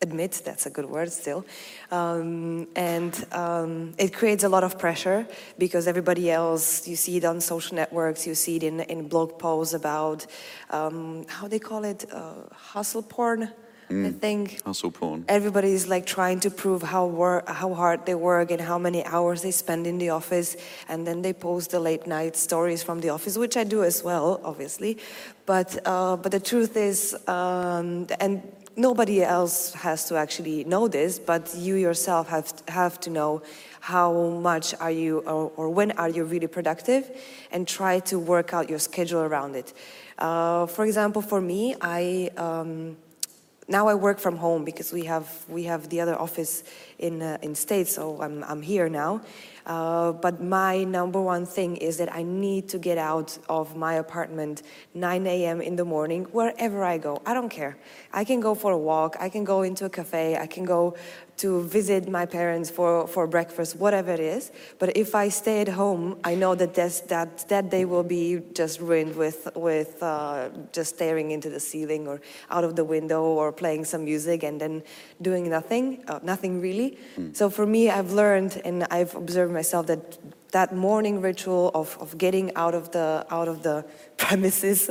admit 0.00 0.40
that's 0.46 0.64
a 0.64 0.70
good 0.70 0.86
word 0.86 1.12
still. 1.12 1.44
Um, 1.90 2.68
and 2.74 3.12
um, 3.32 3.92
it 3.98 4.14
creates 4.14 4.44
a 4.44 4.48
lot 4.48 4.64
of 4.64 4.78
pressure 4.78 5.26
because 5.58 5.86
everybody 5.86 6.30
else 6.30 6.88
you 6.88 6.96
see 6.96 7.18
it 7.18 7.24
on 7.26 7.40
social 7.42 7.76
networks 7.76 8.26
you 8.26 8.34
see 8.34 8.56
it 8.56 8.62
in, 8.62 8.80
in 8.80 9.08
blog 9.08 9.38
posts 9.38 9.74
about 9.74 10.24
um, 10.70 11.26
how 11.28 11.48
they 11.48 11.58
call 11.58 11.84
it 11.84 12.06
uh, 12.10 12.32
hustle 12.54 13.02
porn 13.02 13.52
I 13.90 14.10
think 14.10 14.62
porn. 14.92 15.24
everybody's 15.28 15.88
like 15.88 16.04
trying 16.04 16.40
to 16.40 16.50
prove 16.50 16.82
how 16.82 17.06
work, 17.06 17.48
how 17.48 17.72
hard 17.72 18.04
they 18.06 18.14
work 18.14 18.50
and 18.50 18.60
how 18.60 18.78
many 18.78 19.04
hours 19.04 19.42
they 19.42 19.50
spend 19.50 19.86
in 19.86 19.98
the 19.98 20.10
office, 20.10 20.56
and 20.88 21.06
then 21.06 21.22
they 21.22 21.32
post 21.32 21.70
the 21.70 21.80
late 21.80 22.06
night 22.06 22.36
stories 22.36 22.82
from 22.82 23.00
the 23.00 23.08
office, 23.08 23.38
which 23.38 23.56
I 23.56 23.64
do 23.64 23.82
as 23.84 24.04
well, 24.04 24.40
obviously. 24.44 24.98
But 25.46 25.78
uh, 25.86 26.16
but 26.16 26.32
the 26.32 26.40
truth 26.40 26.76
is, 26.76 27.16
um, 27.26 28.06
and 28.20 28.42
nobody 28.76 29.22
else 29.24 29.72
has 29.72 30.06
to 30.08 30.16
actually 30.16 30.64
know 30.64 30.86
this, 30.88 31.18
but 31.18 31.54
you 31.56 31.76
yourself 31.76 32.28
have 32.28 32.52
have 32.68 33.00
to 33.00 33.10
know 33.10 33.42
how 33.80 34.12
much 34.42 34.74
are 34.80 34.90
you 34.90 35.20
or, 35.20 35.50
or 35.56 35.70
when 35.70 35.92
are 35.92 36.10
you 36.10 36.24
really 36.24 36.48
productive, 36.48 37.10
and 37.50 37.66
try 37.66 38.00
to 38.00 38.18
work 38.18 38.52
out 38.52 38.68
your 38.68 38.78
schedule 38.78 39.22
around 39.22 39.56
it. 39.56 39.72
Uh, 40.18 40.66
for 40.66 40.84
example, 40.84 41.22
for 41.22 41.40
me, 41.40 41.74
I. 41.80 42.30
Um, 42.36 42.96
now 43.68 43.86
I 43.86 43.94
work 43.94 44.18
from 44.18 44.36
home 44.36 44.64
because 44.64 44.92
we 44.92 45.04
have 45.04 45.28
we 45.48 45.64
have 45.64 45.90
the 45.90 46.00
other 46.00 46.18
office 46.18 46.64
in 46.98 47.20
uh, 47.20 47.36
in 47.42 47.54
States, 47.54 47.94
so 47.94 48.20
I'm 48.20 48.42
I'm 48.44 48.62
here 48.62 48.88
now. 48.88 49.20
Uh, 49.66 50.12
but 50.12 50.42
my 50.42 50.82
number 50.84 51.20
one 51.20 51.44
thing 51.44 51.76
is 51.76 51.98
that 51.98 52.10
I 52.14 52.22
need 52.22 52.70
to 52.70 52.78
get 52.78 52.96
out 52.96 53.36
of 53.50 53.76
my 53.76 53.94
apartment 53.94 54.62
9 54.94 55.26
a.m. 55.26 55.60
in 55.60 55.76
the 55.76 55.84
morning, 55.84 56.24
wherever 56.32 56.82
I 56.82 56.96
go. 56.96 57.20
I 57.26 57.34
don't 57.34 57.50
care. 57.50 57.76
I 58.12 58.24
can 58.24 58.40
go 58.40 58.54
for 58.54 58.72
a 58.72 58.78
walk. 58.78 59.16
I 59.20 59.28
can 59.28 59.44
go 59.44 59.62
into 59.62 59.84
a 59.84 59.90
cafe. 59.90 60.36
I 60.36 60.46
can 60.46 60.64
go 60.64 60.96
to 61.38 61.62
visit 61.62 62.08
my 62.08 62.26
parents 62.26 62.68
for, 62.68 63.06
for 63.06 63.26
breakfast, 63.26 63.76
whatever 63.76 64.12
it 64.12 64.20
is. 64.20 64.50
But 64.78 64.96
if 64.96 65.14
I 65.14 65.28
stay 65.28 65.60
at 65.60 65.68
home, 65.68 66.18
I 66.24 66.34
know 66.34 66.54
that 66.56 66.74
this, 66.74 67.00
that, 67.02 67.48
that 67.48 67.70
day 67.70 67.84
will 67.84 68.02
be 68.02 68.42
just 68.54 68.80
ruined 68.80 69.14
with, 69.14 69.48
with 69.54 70.02
uh, 70.02 70.48
just 70.72 70.96
staring 70.96 71.30
into 71.30 71.48
the 71.48 71.60
ceiling 71.60 72.08
or 72.08 72.20
out 72.50 72.64
of 72.64 72.74
the 72.74 72.84
window 72.84 73.22
or 73.22 73.52
playing 73.52 73.84
some 73.84 74.04
music 74.04 74.42
and 74.42 74.60
then 74.60 74.82
doing 75.22 75.48
nothing, 75.48 76.02
uh, 76.08 76.18
nothing 76.22 76.60
really. 76.60 76.98
So 77.34 77.50
for 77.50 77.66
me, 77.66 77.88
I've 77.88 78.12
learned 78.12 78.60
and 78.64 78.84
I've 78.90 79.14
observed 79.14 79.52
myself 79.52 79.86
that 79.86 80.18
that 80.52 80.74
morning 80.74 81.20
ritual 81.20 81.70
of, 81.74 81.96
of 82.00 82.16
getting 82.18 82.54
out 82.54 82.74
of 82.74 82.90
the 82.92 83.26
out 83.30 83.48
of 83.48 83.62
the 83.62 83.84
premises 84.16 84.88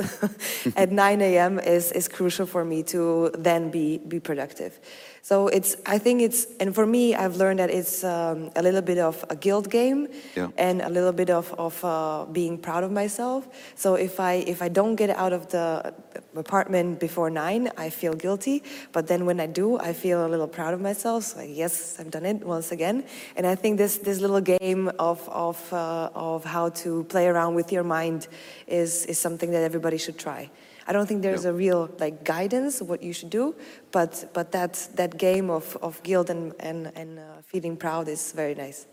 at 0.76 0.90
9 0.90 1.20
a.m. 1.20 1.58
is, 1.58 1.92
is 1.92 2.08
crucial 2.08 2.46
for 2.46 2.64
me 2.64 2.82
to 2.84 3.30
then 3.38 3.70
be 3.70 3.98
be 3.98 4.20
productive. 4.20 4.78
So 5.22 5.48
it's 5.48 5.76
I 5.86 5.98
think 5.98 6.22
it's 6.22 6.46
and 6.60 6.74
for 6.74 6.86
me 6.86 7.14
I've 7.14 7.36
learned 7.36 7.58
that 7.58 7.70
it's 7.70 8.02
um, 8.04 8.50
a 8.56 8.62
little 8.62 8.80
bit 8.82 8.98
of 8.98 9.24
a 9.30 9.36
guilt 9.36 9.68
game 9.68 10.08
Yeah. 10.36 10.48
and 10.56 10.80
a 10.82 10.88
little 10.88 11.12
bit 11.12 11.30
of, 11.30 11.52
of 11.58 11.84
uh, 11.84 12.24
being 12.32 12.58
proud 12.58 12.84
of 12.84 12.90
myself. 12.90 13.46
So 13.74 13.94
if 13.94 14.20
I 14.20 14.44
if 14.46 14.62
I 14.62 14.68
don't 14.68 14.96
get 14.96 15.10
out 15.10 15.32
of 15.32 15.48
the 15.48 15.92
apartment 16.36 16.98
before 17.00 17.30
nine, 17.30 17.70
I 17.76 17.90
feel 17.90 18.14
guilty. 18.14 18.62
But 18.92 19.06
then 19.06 19.26
when 19.26 19.40
I 19.40 19.46
do, 19.46 19.78
I 19.78 19.92
feel 19.92 20.24
a 20.26 20.28
little 20.28 20.48
proud 20.48 20.74
of 20.74 20.80
myself. 20.80 21.24
So 21.24 21.40
yes, 21.42 21.98
I've 21.98 22.10
done 22.10 22.24
it 22.26 22.44
once 22.44 22.72
again. 22.72 23.04
And 23.36 23.46
I 23.46 23.54
think 23.54 23.78
this 23.78 23.98
this 23.98 24.20
little 24.20 24.40
game 24.40 24.90
of 24.98 25.28
of 25.28 25.72
uh, 25.72 26.10
of 26.14 26.44
how 26.44 26.70
to 26.82 27.04
play 27.04 27.26
around 27.28 27.54
with 27.54 27.72
your 27.72 27.84
mind 27.84 28.28
is 28.66 29.04
is 29.06 29.18
something 29.18 29.50
that 29.50 29.62
everybody 29.62 29.98
should 29.98 30.18
try. 30.18 30.50
I 30.88 30.92
don't 30.92 31.06
think 31.06 31.20
there's 31.22 31.44
a 31.44 31.52
real 31.52 31.90
like 32.00 32.24
guidance 32.24 32.80
of 32.80 32.88
what 32.88 33.02
you 33.02 33.12
should 33.12 33.28
do, 33.30 33.54
but 33.92 34.30
but 34.32 34.52
that 34.52 34.88
that 34.94 35.18
game 35.18 35.50
of, 35.50 35.76
of 35.82 36.02
guilt 36.02 36.30
and 36.30 36.54
and, 36.60 36.90
and 36.96 37.18
uh, 37.18 37.22
feeling 37.44 37.76
proud 37.76 38.08
is 38.08 38.32
very 38.32 38.54
nice. 38.54 38.86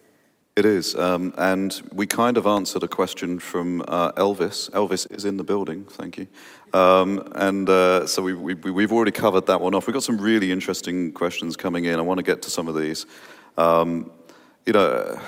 It 0.58 0.66
is. 0.66 0.96
Um, 0.96 1.34
and 1.38 1.82
we 1.94 2.08
kind 2.08 2.38
of 2.38 2.46
answered 2.48 2.84
a 2.84 2.88
question 2.88 3.40
from 3.40 3.82
uh, 3.90 4.14
Elvis. 4.14 4.70
Elvis 4.72 5.06
is 5.12 5.26
in 5.26 5.36
the 5.36 5.44
building, 5.44 5.84
thank 5.84 6.18
you. 6.18 6.28
Um, 6.74 7.30
and 7.36 7.70
uh, 7.70 8.08
so 8.08 8.22
we, 8.22 8.34
we, 8.34 8.54
we've 8.54 8.94
already 8.94 9.12
covered 9.12 9.48
that 9.48 9.60
one 9.60 9.76
off. 9.76 9.86
We've 9.86 9.94
got 9.94 10.04
some 10.04 10.18
really 10.18 10.54
interesting 10.54 11.12
questions 11.12 11.58
coming 11.58 11.86
in. 11.86 12.00
I 12.00 12.04
want 12.04 12.20
to 12.20 12.24
get 12.24 12.42
to 12.44 12.50
some 12.50 12.70
of 12.70 12.76
these. 12.76 13.06
Um, 13.58 14.12
you 14.66 14.72
know, 14.72 15.20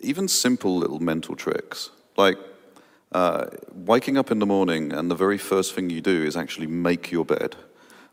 even 0.00 0.26
simple 0.26 0.76
little 0.78 0.98
mental 0.98 1.36
tricks, 1.36 1.90
like 2.16 2.36
uh, 3.12 3.46
waking 3.72 4.16
up 4.16 4.30
in 4.30 4.38
the 4.38 4.46
morning 4.46 4.92
and 4.92 5.10
the 5.10 5.14
very 5.14 5.38
first 5.38 5.74
thing 5.74 5.90
you 5.90 6.00
do 6.00 6.22
is 6.22 6.36
actually 6.36 6.66
make 6.66 7.10
your 7.10 7.24
bed. 7.24 7.56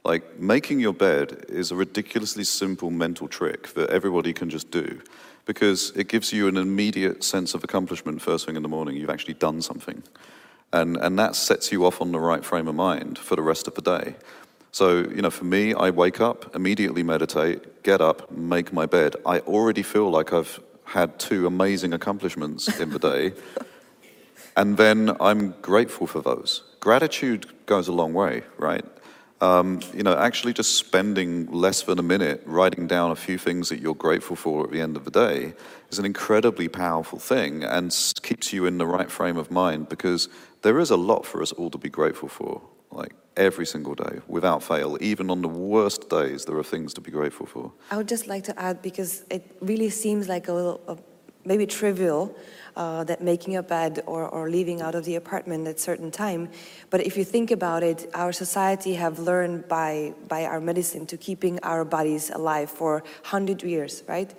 Like, 0.03 0.39
making 0.39 0.79
your 0.79 0.93
bed 0.93 1.45
is 1.49 1.71
a 1.71 1.75
ridiculously 1.75 2.45
simple 2.45 2.89
mental 2.89 3.27
trick 3.27 3.73
that 3.73 3.89
everybody 3.89 4.33
can 4.33 4.49
just 4.49 4.71
do 4.71 5.01
because 5.45 5.91
it 5.95 6.07
gives 6.07 6.31
you 6.31 6.47
an 6.47 6.57
immediate 6.57 7.23
sense 7.23 7.53
of 7.53 7.63
accomplishment 7.63 8.21
first 8.21 8.45
thing 8.45 8.55
in 8.55 8.63
the 8.63 8.69
morning. 8.69 8.95
You've 8.95 9.09
actually 9.09 9.35
done 9.35 9.61
something. 9.61 10.03
And, 10.73 10.97
and 10.97 11.17
that 11.19 11.35
sets 11.35 11.71
you 11.71 11.85
off 11.85 12.01
on 12.01 12.11
the 12.11 12.19
right 12.19 12.43
frame 12.43 12.67
of 12.67 12.75
mind 12.75 13.17
for 13.17 13.35
the 13.35 13.41
rest 13.41 13.67
of 13.67 13.75
the 13.75 13.81
day. 13.81 14.15
So, 14.71 14.99
you 14.99 15.21
know, 15.21 15.29
for 15.29 15.45
me, 15.45 15.73
I 15.73 15.89
wake 15.89 16.19
up, 16.19 16.55
immediately 16.55 17.03
meditate, 17.03 17.83
get 17.83 18.01
up, 18.01 18.29
make 18.31 18.73
my 18.73 18.85
bed. 18.85 19.15
I 19.25 19.39
already 19.39 19.83
feel 19.83 20.09
like 20.09 20.33
I've 20.33 20.59
had 20.83 21.17
two 21.19 21.47
amazing 21.47 21.93
accomplishments 21.93 22.79
in 22.79 22.91
the 22.91 22.99
day. 22.99 23.33
And 24.57 24.75
then 24.75 25.15
I'm 25.19 25.53
grateful 25.61 26.07
for 26.07 26.19
those. 26.19 26.63
Gratitude 26.79 27.45
goes 27.67 27.87
a 27.87 27.93
long 27.93 28.13
way, 28.13 28.41
right? 28.57 28.83
Um, 29.39 29.81
you 29.93 30.01
know, 30.01 30.17
actually 30.17 30.53
just 30.53 30.77
spending 30.77 31.51
less 31.51 31.83
than 31.83 31.99
a 31.99 32.03
minute 32.03 32.41
writing 32.47 32.87
down 32.87 33.11
a 33.11 33.15
few 33.15 33.37
things 33.37 33.69
that 33.69 33.79
you're 33.79 33.93
grateful 33.93 34.35
for 34.35 34.63
at 34.63 34.71
the 34.71 34.81
end 34.81 34.97
of 34.97 35.05
the 35.05 35.11
day 35.11 35.53
is 35.91 35.99
an 35.99 36.05
incredibly 36.05 36.67
powerful 36.67 37.19
thing 37.19 37.63
and 37.63 37.95
keeps 38.23 38.51
you 38.51 38.65
in 38.65 38.79
the 38.79 38.87
right 38.87 39.11
frame 39.11 39.37
of 39.37 39.51
mind 39.51 39.89
because 39.89 40.27
there 40.63 40.79
is 40.79 40.89
a 40.89 40.97
lot 40.97 41.23
for 41.23 41.43
us 41.43 41.51
all 41.51 41.69
to 41.69 41.77
be 41.77 41.89
grateful 41.89 42.27
for, 42.27 42.59
like 42.89 43.13
every 43.35 43.67
single 43.67 43.93
day, 43.93 44.21
without 44.27 44.63
fail. 44.63 44.97
Even 45.01 45.29
on 45.29 45.43
the 45.43 45.47
worst 45.47 46.09
days, 46.09 46.45
there 46.45 46.57
are 46.57 46.63
things 46.63 46.95
to 46.95 47.01
be 47.01 47.11
grateful 47.11 47.45
for. 47.45 47.71
I 47.91 47.97
would 47.97 48.07
just 48.07 48.25
like 48.25 48.43
to 48.45 48.59
add 48.59 48.81
because 48.81 49.23
it 49.29 49.43
really 49.61 49.91
seems 49.91 50.27
like 50.27 50.47
a 50.47 50.53
little, 50.53 50.81
uh, 50.87 50.95
maybe 51.45 51.67
trivial, 51.67 52.35
uh, 52.77 53.03
that 53.03 53.21
making 53.21 53.55
a 53.55 53.63
bed 53.63 54.03
or, 54.05 54.29
or 54.29 54.49
leaving 54.49 54.81
out 54.81 54.95
of 54.95 55.03
the 55.03 55.15
apartment 55.15 55.67
at 55.67 55.79
certain 55.79 56.11
time. 56.11 56.47
But 56.91 57.01
if 57.01 57.17
you 57.17 57.25
think 57.25 57.49
about 57.49 57.81
it, 57.83 58.09
our 58.13 58.31
society 58.31 58.93
have 58.93 59.19
learned 59.19 59.67
by 59.67 60.13
by 60.27 60.45
our 60.45 60.61
medicine 60.61 61.05
to 61.07 61.17
keeping 61.17 61.59
our 61.63 61.83
bodies 61.83 62.29
alive 62.29 62.69
for 62.69 63.03
hundred 63.23 63.63
years, 63.63 64.03
right? 64.07 64.31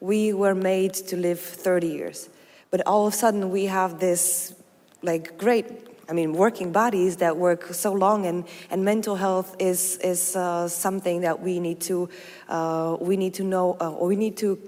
We 0.00 0.32
were 0.32 0.54
made 0.54 0.94
to 1.08 1.16
live 1.16 1.40
30 1.40 1.86
years, 1.86 2.28
but 2.70 2.82
all 2.86 3.06
of 3.06 3.14
a 3.14 3.16
sudden 3.16 3.50
we 3.50 3.66
have 3.66 4.00
this 4.00 4.54
like 5.02 5.38
great 5.38 5.66
I 6.06 6.12
mean, 6.12 6.34
working 6.34 6.70
bodies 6.70 7.16
that 7.16 7.38
work 7.38 7.72
so 7.72 7.90
long, 7.90 8.26
and, 8.26 8.44
and 8.70 8.84
mental 8.84 9.16
health 9.16 9.56
is 9.58 9.96
is 9.98 10.36
uh, 10.36 10.68
something 10.68 11.22
that 11.22 11.40
we 11.40 11.60
need 11.60 11.80
to 11.88 12.08
uh, 12.48 12.96
we 13.00 13.16
need 13.16 13.34
to 13.34 13.44
know, 13.44 13.76
uh, 13.80 13.90
or 13.90 14.08
we 14.08 14.16
need 14.16 14.36
to 14.38 14.58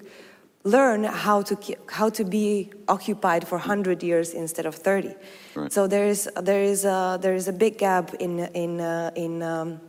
learn 0.66 1.04
how 1.04 1.42
to 1.42 1.54
how 1.88 2.10
to 2.10 2.24
be 2.24 2.70
occupied 2.88 3.46
for 3.48 3.58
hundred 3.58 4.02
years 4.02 4.34
instead 4.34 4.66
of 4.66 4.74
thirty. 4.74 5.14
Right. 5.54 5.72
So 5.72 5.86
there 5.86 6.06
is 6.06 6.28
there 6.42 6.62
is 6.62 6.84
a, 6.84 7.18
there 7.22 7.34
is 7.34 7.48
a 7.48 7.52
big 7.52 7.78
gap 7.78 8.14
in 8.14 8.40
in 8.54 8.80
uh, 8.80 9.10
in. 9.14 9.42
Um, 9.42 9.80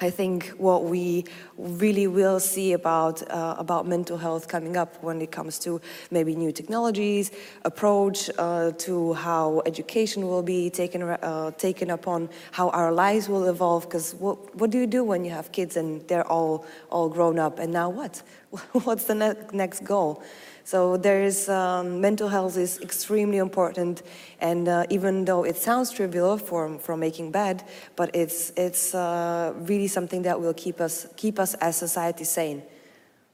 I 0.00 0.10
think 0.10 0.50
what 0.58 0.84
we 0.84 1.24
really 1.56 2.06
will 2.06 2.38
see 2.38 2.72
about 2.72 3.28
uh, 3.32 3.56
about 3.58 3.84
mental 3.84 4.16
health 4.16 4.46
coming 4.46 4.76
up 4.76 5.02
when 5.02 5.20
it 5.20 5.32
comes 5.32 5.58
to 5.60 5.80
maybe 6.12 6.36
new 6.36 6.52
technologies, 6.52 7.32
approach 7.64 8.30
uh, 8.38 8.70
to 8.78 9.14
how 9.14 9.60
education 9.66 10.28
will 10.28 10.44
be 10.44 10.70
taken 10.70 11.02
uh, 11.02 11.50
taken 11.58 11.90
upon, 11.90 12.28
how 12.52 12.68
our 12.70 12.92
lives 12.92 13.28
will 13.28 13.48
evolve. 13.48 13.88
Because 13.88 14.14
what 14.14 14.54
what 14.54 14.70
do 14.70 14.78
you 14.78 14.86
do 14.86 15.02
when 15.02 15.24
you 15.24 15.32
have 15.32 15.50
kids 15.50 15.76
and 15.76 16.06
they're 16.06 16.28
all 16.28 16.64
all 16.90 17.08
grown 17.08 17.40
up? 17.40 17.58
And 17.58 17.72
now 17.72 17.90
what? 17.90 18.22
What's 18.84 19.04
the 19.04 19.16
ne- 19.16 19.46
next 19.52 19.82
goal? 19.82 20.22
So 20.68 20.98
there 20.98 21.22
is 21.22 21.48
um, 21.48 22.02
mental 22.02 22.28
health 22.28 22.58
is 22.58 22.78
extremely 22.82 23.38
important, 23.38 24.02
and 24.38 24.68
uh, 24.68 24.84
even 24.90 25.24
though 25.24 25.42
it 25.42 25.56
sounds 25.56 25.90
trivial 25.90 26.36
from 26.36 26.78
from 26.78 27.00
making 27.00 27.30
bed, 27.30 27.62
but 27.96 28.10
it's 28.14 28.52
it's 28.54 28.94
uh, 28.94 29.54
really 29.66 29.88
something 29.88 30.24
that 30.24 30.38
will 30.38 30.52
keep 30.52 30.78
us 30.78 31.06
keep 31.16 31.38
us 31.38 31.54
as 31.62 31.76
society 31.76 32.24
sane. 32.24 32.62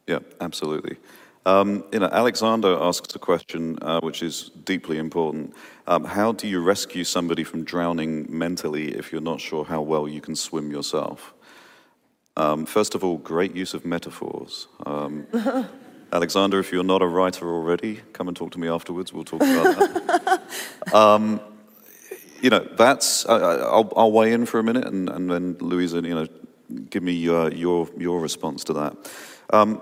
Yeah, 0.07 0.21
absolutely. 0.41 0.97
Um, 1.45 1.83
you 1.93 1.99
know, 1.99 2.09
Alexander 2.13 2.79
asks 2.81 3.17
a 3.17 3.19
question 3.19 3.79
uh, 3.83 4.01
which 4.01 4.23
is 4.23 4.53
deeply 4.65 4.99
important. 4.99 5.55
Um, 5.89 6.05
how 6.05 6.33
do 6.33 6.47
you 6.47 6.63
rescue 6.63 7.03
somebody 7.03 7.43
from 7.43 7.65
drowning 7.65 8.27
mentally 8.29 8.95
if 8.95 9.11
you're 9.11 9.29
not 9.33 9.41
sure 9.41 9.65
how 9.65 9.83
well 9.83 10.07
you 10.07 10.21
can 10.21 10.37
swim 10.37 10.71
yourself? 10.71 11.35
Um, 12.37 12.65
first 12.65 12.95
of 12.95 13.03
all, 13.03 13.19
great 13.19 13.57
use 13.57 13.75
of 13.75 13.85
metaphors. 13.85 14.69
Alexander, 16.15 16.61
if 16.61 16.73
you're 16.73 16.85
not 16.85 17.03
a 17.03 17.07
writer 17.07 17.49
already, 17.53 18.01
come 18.13 18.29
and 18.29 18.37
talk 18.37 18.53
to 18.53 18.61
me 18.61 18.69
afterwards. 18.69 19.13
We'll 19.13 19.25
talk 19.25 19.43
about 19.43 19.77
that. 19.79 20.43
Um, 20.95 21.41
you 22.41 22.51
know, 22.51 22.61
that's, 22.61 23.27
I, 23.27 23.37
I- 23.37 23.57
I'll, 23.63 23.93
I'll 23.97 24.13
weigh 24.13 24.33
in 24.33 24.47
for 24.47 24.61
a 24.61 24.63
minute 24.63 24.87
and, 24.87 25.09
and 25.09 25.29
then 25.31 25.57
Louisa, 25.61 25.97
you 26.03 26.15
know, 26.15 26.29
give 26.91 27.03
me 27.03 27.13
your, 27.13 27.51
your, 27.53 27.89
your 27.99 28.21
response 28.21 28.63
to 28.65 28.75
that. 28.75 28.97
Um, 29.51 29.81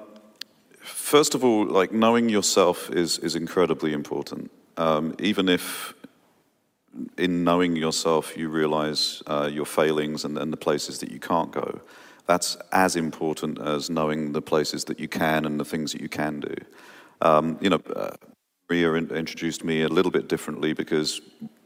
first 0.80 1.34
of 1.34 1.44
all, 1.44 1.66
like 1.66 1.92
knowing 1.92 2.28
yourself 2.30 2.88
is, 2.90 3.18
is 3.18 3.34
incredibly 3.36 3.92
important. 3.92 4.50
Um, 4.78 5.14
even 5.18 5.48
if 5.48 5.92
in 7.18 7.44
knowing 7.44 7.76
yourself 7.76 8.36
you 8.38 8.48
realize 8.48 9.22
uh, 9.26 9.50
your 9.52 9.66
failings 9.66 10.24
and, 10.24 10.38
and 10.38 10.52
the 10.52 10.56
places 10.56 10.98
that 11.00 11.10
you 11.10 11.18
can't 11.18 11.50
go, 11.50 11.80
that's 12.26 12.56
as 12.70 12.96
important 12.96 13.60
as 13.60 13.90
knowing 13.90 14.32
the 14.32 14.42
places 14.42 14.84
that 14.84 15.00
you 15.00 15.08
can 15.08 15.44
and 15.44 15.58
the 15.58 15.64
things 15.64 15.92
that 15.92 16.00
you 16.00 16.08
can 16.08 16.40
do. 16.40 16.54
Um, 17.20 17.58
you 17.60 17.70
know, 17.70 17.80
uh, 17.94 18.16
Maria 18.68 18.94
in- 18.94 19.10
introduced 19.10 19.64
me 19.64 19.82
a 19.82 19.88
little 19.88 20.10
bit 20.10 20.28
differently 20.28 20.72
because, 20.72 21.20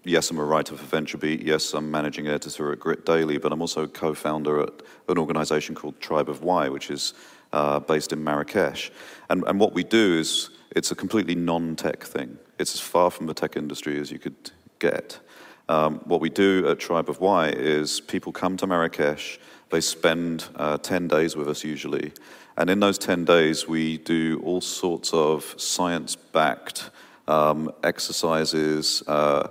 yes, 0.05 0.31
I'm 0.31 0.39
a 0.39 0.45
writer 0.45 0.77
for 0.77 0.97
VentureBeat. 0.97 1.45
Yes, 1.45 1.73
I'm 1.73 1.91
managing 1.91 2.27
editor 2.27 2.73
at 2.73 2.81
Grit 2.81 3.05
Daily, 3.05 3.39
but 3.39 3.53
I'm 3.53 3.61
also 3.61 3.87
co-founder 3.87 4.63
at 4.63 4.83
an 5.09 5.19
organization 5.19 5.75
called 5.75 6.01
Tribe 6.01 6.29
of 6.29 6.43
Y, 6.43 6.69
which 6.69 6.91
is 6.91 7.15
uh, 7.53 7.79
based 7.81 8.13
in 8.13 8.25
Marrakesh. 8.25 8.91
And, 9.31 9.45
and 9.47 9.61
what 9.61 9.73
we 9.73 9.85
do 9.85 10.19
is 10.19 10.51
it's 10.75 10.91
a 10.91 10.95
completely 10.95 11.35
non-tech 11.35 12.03
thing. 12.03 12.39
It's 12.59 12.75
as 12.75 12.81
far 12.81 13.11
from 13.11 13.27
the 13.27 13.35
tech 13.35 13.57
industry 13.57 14.01
as 14.01 14.11
you 14.11 14.19
could 14.19 14.51
get. 14.79 15.21
Um, 15.69 16.01
what 16.05 16.21
we 16.21 16.31
do 16.31 16.69
at 16.69 16.79
Tribe 16.79 17.09
of 17.09 17.21
Y 17.21 17.49
is 17.49 18.01
people 18.01 18.33
come 18.33 18.57
to 18.57 18.67
Marrakesh, 18.67 19.39
they 19.71 19.81
spend 19.81 20.47
uh, 20.57 20.79
10 20.79 21.09
days 21.09 21.37
with 21.37 21.49
us 21.49 21.65
usually, 21.65 22.13
and 22.57 22.71
in 22.71 22.81
those 22.81 22.99
10 22.99 23.25
days 23.25 23.69
we 23.69 23.99
do 23.99 24.41
all 24.45 24.61
sorts 24.61 25.13
of 25.13 25.55
science 25.59 26.17
backed 26.17 26.91
um, 27.29 27.71
exercises, 27.83 29.03
uh, 29.07 29.49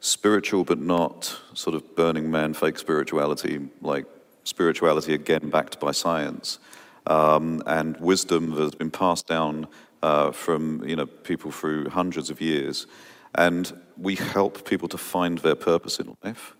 spiritual 0.00 0.64
but 0.64 0.80
not 0.80 1.38
sort 1.54 1.74
of 1.74 1.96
Burning 1.96 2.30
Man 2.30 2.54
fake 2.54 2.78
spirituality, 2.78 3.68
like 3.80 4.06
spirituality 4.44 5.14
again 5.14 5.50
backed 5.50 5.78
by 5.78 5.92
science, 5.92 6.58
um, 7.06 7.62
and 7.66 7.96
wisdom 7.98 8.50
that 8.50 8.62
has 8.62 8.74
been 8.74 8.90
passed 8.90 9.26
down 9.26 9.66
uh, 10.02 10.30
from 10.30 10.82
you 10.86 10.96
know, 10.96 11.06
people 11.06 11.50
through 11.50 11.88
hundreds 11.90 12.30
of 12.30 12.40
years. 12.40 12.86
And 13.34 13.72
we 13.96 14.14
help 14.14 14.64
people 14.64 14.88
to 14.88 14.98
find 14.98 15.38
their 15.38 15.54
purpose 15.54 16.00
in 16.00 16.16
life, 16.24 16.56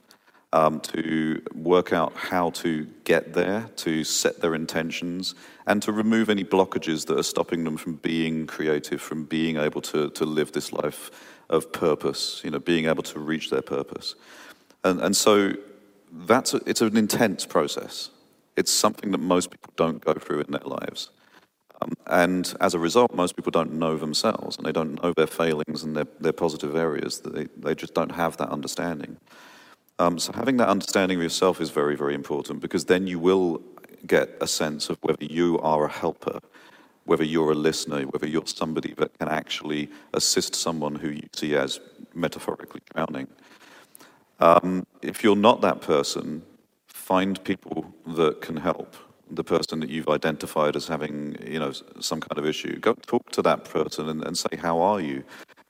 um, 0.52 0.80
to 0.80 1.42
work 1.54 1.92
out 1.92 2.14
how 2.14 2.50
to 2.50 2.86
get 3.04 3.34
there, 3.34 3.68
to 3.76 4.02
set 4.04 4.40
their 4.40 4.54
intentions, 4.54 5.34
and 5.66 5.82
to 5.82 5.92
remove 5.92 6.30
any 6.30 6.44
blockages 6.44 7.06
that 7.06 7.18
are 7.18 7.22
stopping 7.22 7.64
them 7.64 7.76
from 7.76 7.96
being 7.96 8.46
creative, 8.46 9.00
from 9.00 9.24
being 9.24 9.56
able 9.56 9.82
to, 9.82 10.10
to 10.10 10.24
live 10.24 10.52
this 10.52 10.72
life 10.72 11.10
of 11.50 11.72
purpose, 11.72 12.40
you 12.44 12.50
know, 12.50 12.58
being 12.58 12.86
able 12.86 13.02
to 13.02 13.18
reach 13.18 13.50
their 13.50 13.62
purpose. 13.62 14.14
And, 14.84 15.00
and 15.00 15.16
so 15.16 15.52
that's 16.12 16.54
a, 16.54 16.60
it's 16.66 16.80
an 16.80 16.96
intense 16.96 17.44
process. 17.44 18.10
It's 18.56 18.72
something 18.72 19.10
that 19.12 19.18
most 19.18 19.50
people 19.50 19.72
don't 19.76 20.04
go 20.04 20.14
through 20.14 20.40
in 20.40 20.50
their 20.50 20.64
lives. 20.64 21.10
Um, 21.80 21.92
and 22.06 22.54
as 22.60 22.74
a 22.74 22.78
result, 22.78 23.14
most 23.14 23.36
people 23.36 23.52
don't 23.52 23.74
know 23.74 23.96
themselves 23.96 24.56
and 24.56 24.66
they 24.66 24.72
don't 24.72 25.00
know 25.02 25.12
their 25.12 25.26
failings 25.26 25.84
and 25.84 25.96
their, 25.96 26.06
their 26.18 26.32
positive 26.32 26.74
areas. 26.74 27.20
They, 27.20 27.46
they 27.56 27.74
just 27.74 27.94
don't 27.94 28.12
have 28.12 28.36
that 28.38 28.48
understanding. 28.48 29.18
Um, 29.98 30.18
so 30.18 30.32
having 30.32 30.56
that 30.58 30.68
understanding 30.68 31.18
of 31.18 31.22
yourself 31.22 31.60
is 31.60 31.70
very, 31.70 31.96
very 31.96 32.14
important 32.14 32.60
because 32.60 32.84
then 32.84 33.06
you 33.06 33.18
will 33.18 33.60
get 34.06 34.30
a 34.40 34.46
sense 34.46 34.90
of 34.90 34.98
whether 35.02 35.24
you 35.24 35.58
are 35.60 35.84
a 35.86 35.90
helper, 35.90 36.38
whether 37.04 37.24
you're 37.24 37.50
a 37.50 37.56
listener, 37.56 38.02
whether 38.02 38.26
you're 38.26 38.46
somebody 38.46 38.94
that 38.98 39.18
can 39.18 39.28
actually 39.28 39.90
assist 40.14 40.54
someone 40.54 40.94
who 40.94 41.08
you 41.08 41.28
see 41.34 41.56
as 41.56 41.80
metaphorically 42.14 42.80
drowning. 42.94 43.26
Um, 44.40 44.86
if 45.02 45.24
you're 45.24 45.36
not 45.36 45.62
that 45.62 45.80
person, 45.80 46.42
find 46.86 47.42
people 47.42 47.92
that 48.06 48.40
can 48.40 48.56
help 48.56 48.94
the 49.30 49.44
person 49.44 49.80
that 49.80 49.90
you've 49.90 50.08
identified 50.08 50.76
as 50.76 50.86
having, 50.86 51.36
you 51.44 51.58
know, 51.58 51.72
some 52.00 52.20
kind 52.20 52.38
of 52.38 52.46
issue. 52.46 52.78
Go 52.78 52.94
talk 52.94 53.30
to 53.32 53.42
that 53.42 53.64
person 53.64 54.08
and, 54.08 54.24
and 54.24 54.38
say, 54.38 54.56
"How 54.56 54.80
are 54.80 55.00
you?" 55.00 55.24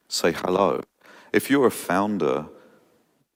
Say 0.08 0.32
hello. 0.32 0.82
If 1.32 1.50
you're 1.50 1.66
a 1.66 1.70
founder, 1.70 2.46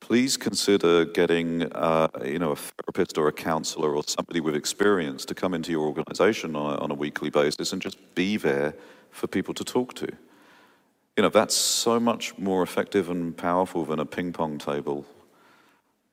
please 0.03 0.37
consider 0.37 1.05
getting, 1.05 1.62
uh, 1.73 2.09
you 2.25 2.37
know, 2.37 2.51
a 2.51 2.57
therapist 2.57 3.17
or 3.17 3.29
a 3.29 3.33
counselor 3.33 3.95
or 3.95 4.03
somebody 4.05 4.41
with 4.41 4.57
experience 4.57 5.25
to 5.25 5.33
come 5.33 5.55
into 5.55 5.71
your 5.71 5.87
organization 5.87 6.57
on 6.57 6.75
a, 6.75 6.79
on 6.79 6.91
a 6.91 6.95
weekly 6.95 7.31
basis 7.31 7.73
and 7.73 7.81
just 7.81 7.97
be 8.17 8.37
there 8.37 8.75
for 9.12 9.29
people 9.29 9.55
to 9.55 9.62
talk 9.62 9.95
to. 9.95 10.09
You 11.17 11.23
know, 11.23 11.29
that's 11.29 11.55
so 11.55 12.01
much 12.01 12.37
more 12.37 12.65
effective 12.65 13.11
and 13.11 13.37
powerful 13.37 13.85
than 13.85 14.01
a 14.01 14.05
ping 14.05 14.33
pong 14.33 14.59
table. 14.59 15.07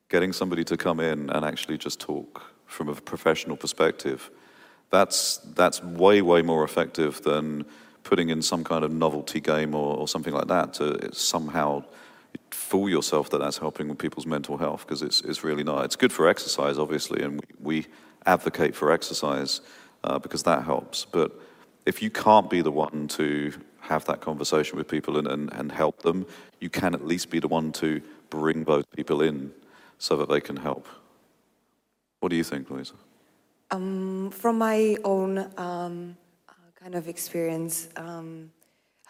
Getting 0.08 0.32
somebody 0.32 0.62
to 0.64 0.76
come 0.76 1.00
in 1.00 1.28
and 1.28 1.44
actually 1.44 1.76
just 1.76 1.98
talk 1.98 2.44
from 2.66 2.88
a 2.88 2.94
professional 2.94 3.56
perspective, 3.56 4.30
that's, 4.90 5.38
that's 5.56 5.82
way, 5.82 6.22
way 6.22 6.42
more 6.42 6.62
effective 6.62 7.22
than 7.22 7.64
putting 8.04 8.28
in 8.28 8.40
some 8.40 8.62
kind 8.62 8.84
of 8.84 8.92
novelty 8.92 9.40
game 9.40 9.74
or, 9.74 9.96
or 9.96 10.06
something 10.06 10.32
like 10.32 10.46
that 10.46 10.74
to 10.74 11.12
somehow 11.12 11.82
fool 12.50 12.88
yourself 12.88 13.30
that 13.30 13.38
that's 13.38 13.58
helping 13.58 13.88
with 13.88 13.98
people's 13.98 14.26
mental 14.26 14.56
health 14.56 14.86
because 14.86 15.02
it's, 15.02 15.20
it's 15.22 15.44
really 15.44 15.64
not. 15.64 15.84
It's 15.84 15.96
good 15.96 16.12
for 16.12 16.28
exercise, 16.28 16.78
obviously, 16.78 17.22
and 17.22 17.40
we, 17.60 17.82
we 17.82 17.86
advocate 18.26 18.74
for 18.74 18.92
exercise 18.92 19.60
uh, 20.04 20.18
because 20.18 20.42
that 20.44 20.64
helps. 20.64 21.04
But 21.04 21.32
if 21.86 22.02
you 22.02 22.10
can't 22.10 22.50
be 22.50 22.62
the 22.62 22.70
one 22.70 23.08
to 23.08 23.52
have 23.80 24.04
that 24.06 24.20
conversation 24.20 24.76
with 24.76 24.88
people 24.88 25.16
and, 25.18 25.26
and, 25.26 25.52
and 25.52 25.72
help 25.72 26.02
them, 26.02 26.26
you 26.60 26.70
can 26.70 26.94
at 26.94 27.06
least 27.06 27.30
be 27.30 27.40
the 27.40 27.48
one 27.48 27.72
to 27.72 28.00
bring 28.28 28.64
those 28.64 28.84
people 28.94 29.22
in 29.22 29.52
so 29.98 30.16
that 30.16 30.28
they 30.28 30.40
can 30.40 30.56
help. 30.56 30.86
What 32.20 32.28
do 32.28 32.36
you 32.36 32.44
think, 32.44 32.70
Louisa? 32.70 32.94
Um, 33.70 34.30
from 34.30 34.58
my 34.58 34.96
own 35.04 35.50
um, 35.56 36.16
kind 36.80 36.94
of 36.94 37.08
experience, 37.08 37.88
um, 37.96 38.50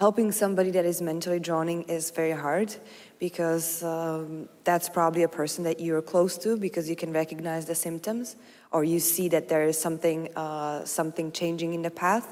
helping 0.01 0.33
somebody 0.33 0.71
that 0.71 0.87
is 0.87 1.03
mentally 1.03 1.39
drowning 1.39 1.83
is 1.83 2.11
very 2.11 2.33
hard 2.33 2.75
because 3.19 3.83
um, 3.83 4.49
that's 4.65 4.89
probably 4.89 5.25
a 5.25 5.29
person 5.29 5.63
that 5.63 5.79
you're 5.79 6.01
close 6.01 6.39
to 6.39 6.57
because 6.57 6.89
you 6.89 6.97
can 6.97 7.13
recognize 7.13 7.67
the 7.67 7.75
symptoms 7.75 8.37
or 8.73 8.83
you 8.83 8.99
see 8.99 9.29
that 9.29 9.51
there 9.51 9.65
is 9.65 9.79
something 9.79 10.35
uh, 10.37 10.83
something 10.87 11.31
changing 11.31 11.75
in 11.75 11.83
the 11.83 11.91
path. 11.91 12.27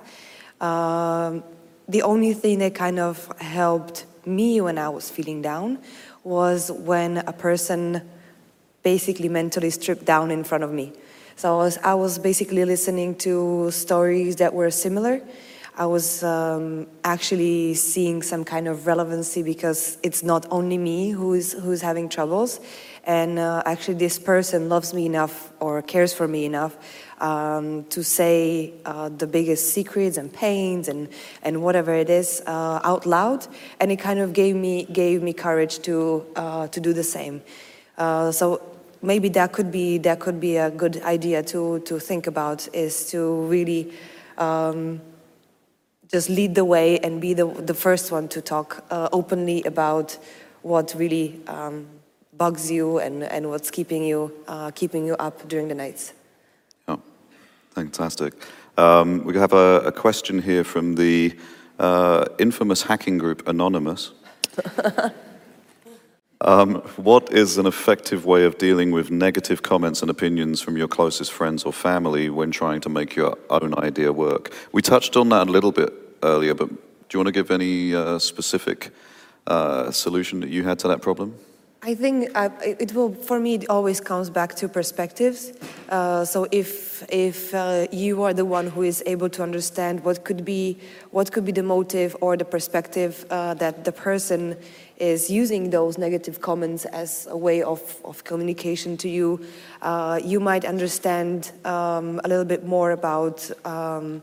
Um, 0.63 1.45
the 1.87 2.01
only 2.03 2.33
thing 2.33 2.59
that 2.61 2.75
kind 2.75 2.99
of 2.99 3.31
helped 3.39 4.07
me 4.25 4.63
when 4.63 4.79
I 4.79 4.89
was 4.89 5.11
feeling 5.11 5.43
down 5.43 5.79
was 6.25 6.73
when 6.73 7.19
a 7.19 7.35
person 7.35 8.01
basically 8.83 9.29
mentally 9.29 9.69
stripped 9.69 10.07
down 10.07 10.31
in 10.31 10.43
front 10.43 10.65
of 10.65 10.73
me. 10.73 10.95
So 11.37 11.53
I 11.53 11.65
was, 11.65 11.79
I 11.85 11.95
was 11.95 12.19
basically 12.19 12.65
listening 12.65 13.15
to 13.17 13.71
stories 13.71 14.37
that 14.37 14.55
were 14.55 14.71
similar. 14.71 15.21
I 15.79 15.87
was 15.87 16.25
um, 16.25 16.88
actually 17.05 17.75
seeing 17.75 18.21
some 18.21 18.43
kind 18.43 18.67
of 18.67 18.88
relevancy 18.88 19.45
because 19.45 19.97
it's 20.03 20.25
not 20.25 20.45
only 20.51 20.77
me 20.77 21.11
who's 21.11 21.53
who's 21.53 21.81
having 21.81 22.09
troubles, 22.09 22.59
and 23.05 23.38
uh, 23.38 23.62
actually 23.64 23.95
this 23.95 24.19
person 24.19 24.69
loves 24.69 24.93
me 24.93 25.07
enough 25.07 25.53
or 25.61 25.81
cares 25.83 26.12
for 26.12 26.27
me 26.27 26.45
enough 26.45 26.77
um, 27.21 27.85
to 27.91 28.03
say 28.03 28.73
uh, 28.87 29.09
the 29.09 29.29
biggest 29.29 29.73
secrets 29.73 30.17
and 30.17 30.33
pains 30.33 30.88
and 30.88 31.09
and 31.45 31.62
whatever 31.62 31.95
it 31.95 32.11
is 32.11 32.43
uh, 32.49 32.81
out 32.83 33.07
loud, 33.07 33.47
and 33.79 33.93
it 33.93 34.01
kind 34.01 34.19
of 34.19 34.33
gave 34.33 34.57
me 34.57 34.85
gave 34.87 35.23
me 35.23 35.33
courage 35.33 35.79
to 35.83 36.27
uh, 36.35 36.67
to 36.67 36.81
do 36.81 36.93
the 36.93 37.05
same. 37.05 37.41
Uh, 37.97 38.33
so 38.33 38.61
maybe 39.01 39.29
that 39.29 39.53
could 39.53 39.71
be 39.71 39.99
that 39.99 40.19
could 40.19 40.41
be 40.41 40.57
a 40.57 40.73
good 40.73 41.01
idea 41.03 41.41
to 41.45 41.79
to 41.87 42.01
think 42.01 42.27
about 42.27 42.67
is 42.75 43.09
to 43.12 43.43
really 43.47 43.93
um, 44.38 45.01
just 46.11 46.29
lead 46.31 46.55
the 46.55 46.64
way 46.64 46.99
and 47.01 47.21
be 47.21 47.35
the 47.35 47.47
the 47.47 47.75
first 47.75 48.11
one 48.12 48.29
to 48.29 48.40
talk 48.40 48.85
uh, 48.90 49.09
openly 49.12 49.62
about 49.64 50.18
what 50.62 50.94
really 50.97 51.40
um, 51.47 51.87
bugs 52.37 52.71
you 52.71 52.99
and 52.99 53.23
and 53.25 53.49
what's 53.49 53.71
keeping 53.71 54.05
you 54.05 54.33
uh, 54.49 54.71
keeping 54.71 55.07
you 55.07 55.14
up 55.14 55.49
during 55.49 55.68
the 55.68 55.75
nights. 55.75 56.12
Oh, 56.87 57.01
fantastic. 57.71 58.35
Um, 58.77 59.25
we 59.25 59.37
have 59.37 59.53
a, 59.53 59.81
a, 59.87 59.92
question 59.92 60.40
here 60.40 60.62
from 60.62 60.94
the 60.94 61.37
uh, 61.81 62.27
infamous 62.38 62.83
hacking 62.83 63.18
group 63.18 63.49
Anonymous. 63.49 64.12
Um, 66.40 66.77
what 66.96 67.33
is 67.33 67.59
an 67.59 67.66
effective 67.66 68.24
way 68.24 68.44
of 68.44 68.59
dealing 68.59 68.92
with 68.92 69.11
negative 69.11 69.62
comments 69.62 70.03
and 70.03 70.11
opinions 70.11 70.61
from 70.61 70.77
your 70.77 70.87
closest 70.87 71.33
friends 71.33 71.64
or 71.64 71.72
family 71.72 72.31
when 72.31 72.53
trying 72.53 72.81
to 72.83 72.88
make 72.88 73.16
your 73.16 73.37
own 73.51 73.77
idea 73.77 74.12
work? 74.12 74.53
We 74.70 74.81
touched 74.81 75.16
on 75.16 75.31
that 75.31 75.48
a 75.48 75.51
little 75.51 75.72
bit 75.72 75.92
earlier, 76.22 76.55
but 76.55 76.68
do 76.68 76.77
you 77.12 77.18
want 77.18 77.27
to 77.27 77.33
give 77.33 77.51
any 77.51 77.92
uh, 77.92 78.20
specific 78.20 78.90
uh, 79.48 79.90
solution 79.90 80.38
that 80.40 80.51
you 80.51 80.62
had 80.62 80.79
to 80.81 80.88
that 80.88 81.03
problem? 81.03 81.35
I 81.81 81.94
think 81.94 82.31
uh, 82.35 82.51
it 82.61 82.92
will. 82.92 83.14
For 83.14 83.38
me, 83.38 83.55
it 83.55 83.70
always 83.70 84.01
comes 84.01 84.31
back 84.31 84.57
to 84.57 84.68
perspectives. 84.68 85.53
Uh, 85.88 86.24
so 86.24 86.48
if 86.51 87.05
if 87.09 87.55
uh, 87.55 87.87
you 87.92 88.24
are 88.24 88.35
the 88.35 88.44
one 88.44 88.66
who 88.66 88.83
is 88.83 89.01
able 89.07 89.29
to 89.31 89.44
understand 89.44 90.05
what 90.05 90.24
could 90.24 90.44
be 90.44 90.79
what 91.12 91.31
could 91.31 91.44
be 91.44 91.53
the 91.53 91.62
motive 91.62 92.16
or 92.20 92.37
the 92.37 92.44
perspective 92.44 93.24
uh, 93.31 93.55
that 93.55 93.85
the 93.85 93.92
person 93.92 94.57
is 94.99 95.31
using 95.31 95.71
those 95.71 95.99
negative 95.99 96.41
comments 96.41 96.85
as 96.87 97.27
a 97.31 97.37
way 97.37 97.63
of, 97.63 97.81
of 98.05 98.25
communication 98.25 98.97
to 98.99 99.09
you, 99.09 99.45
uh, 99.83 100.21
you 100.23 100.41
might 100.41 100.65
understand 100.65 101.53
um, 101.65 102.21
a 102.25 102.29
little 102.29 102.45
bit 102.45 102.65
more 102.65 102.91
about 102.91 103.51
um, 103.65 104.23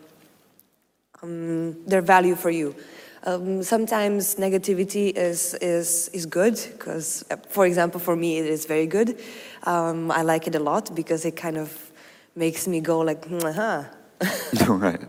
um, 1.23 1.83
their 1.85 2.01
value 2.01 2.35
for 2.35 2.49
you. 2.49 2.75
Um, 3.23 3.63
sometimes 3.63 4.35
negativity 4.35 5.11
is, 5.15 5.55
is, 5.55 6.09
is 6.09 6.27
good 6.27 6.59
because, 6.73 7.25
for 7.49 7.65
example, 7.65 7.99
for 7.99 8.15
me 8.15 8.37
it 8.37 8.45
is 8.45 8.65
very 8.65 8.85
good. 8.85 9.19
Um, 9.63 10.11
I 10.11 10.21
like 10.21 10.45
it 10.45 10.53
a 10.53 10.59
lot 10.59 10.93
because 10.93 11.25
it 11.25 11.35
kind 11.35 11.57
of 11.57 11.91
makes 12.35 12.67
me 12.67 12.81
go 12.81 12.99
like, 12.99 13.27
huh. 13.41 13.85
right. 14.67 15.01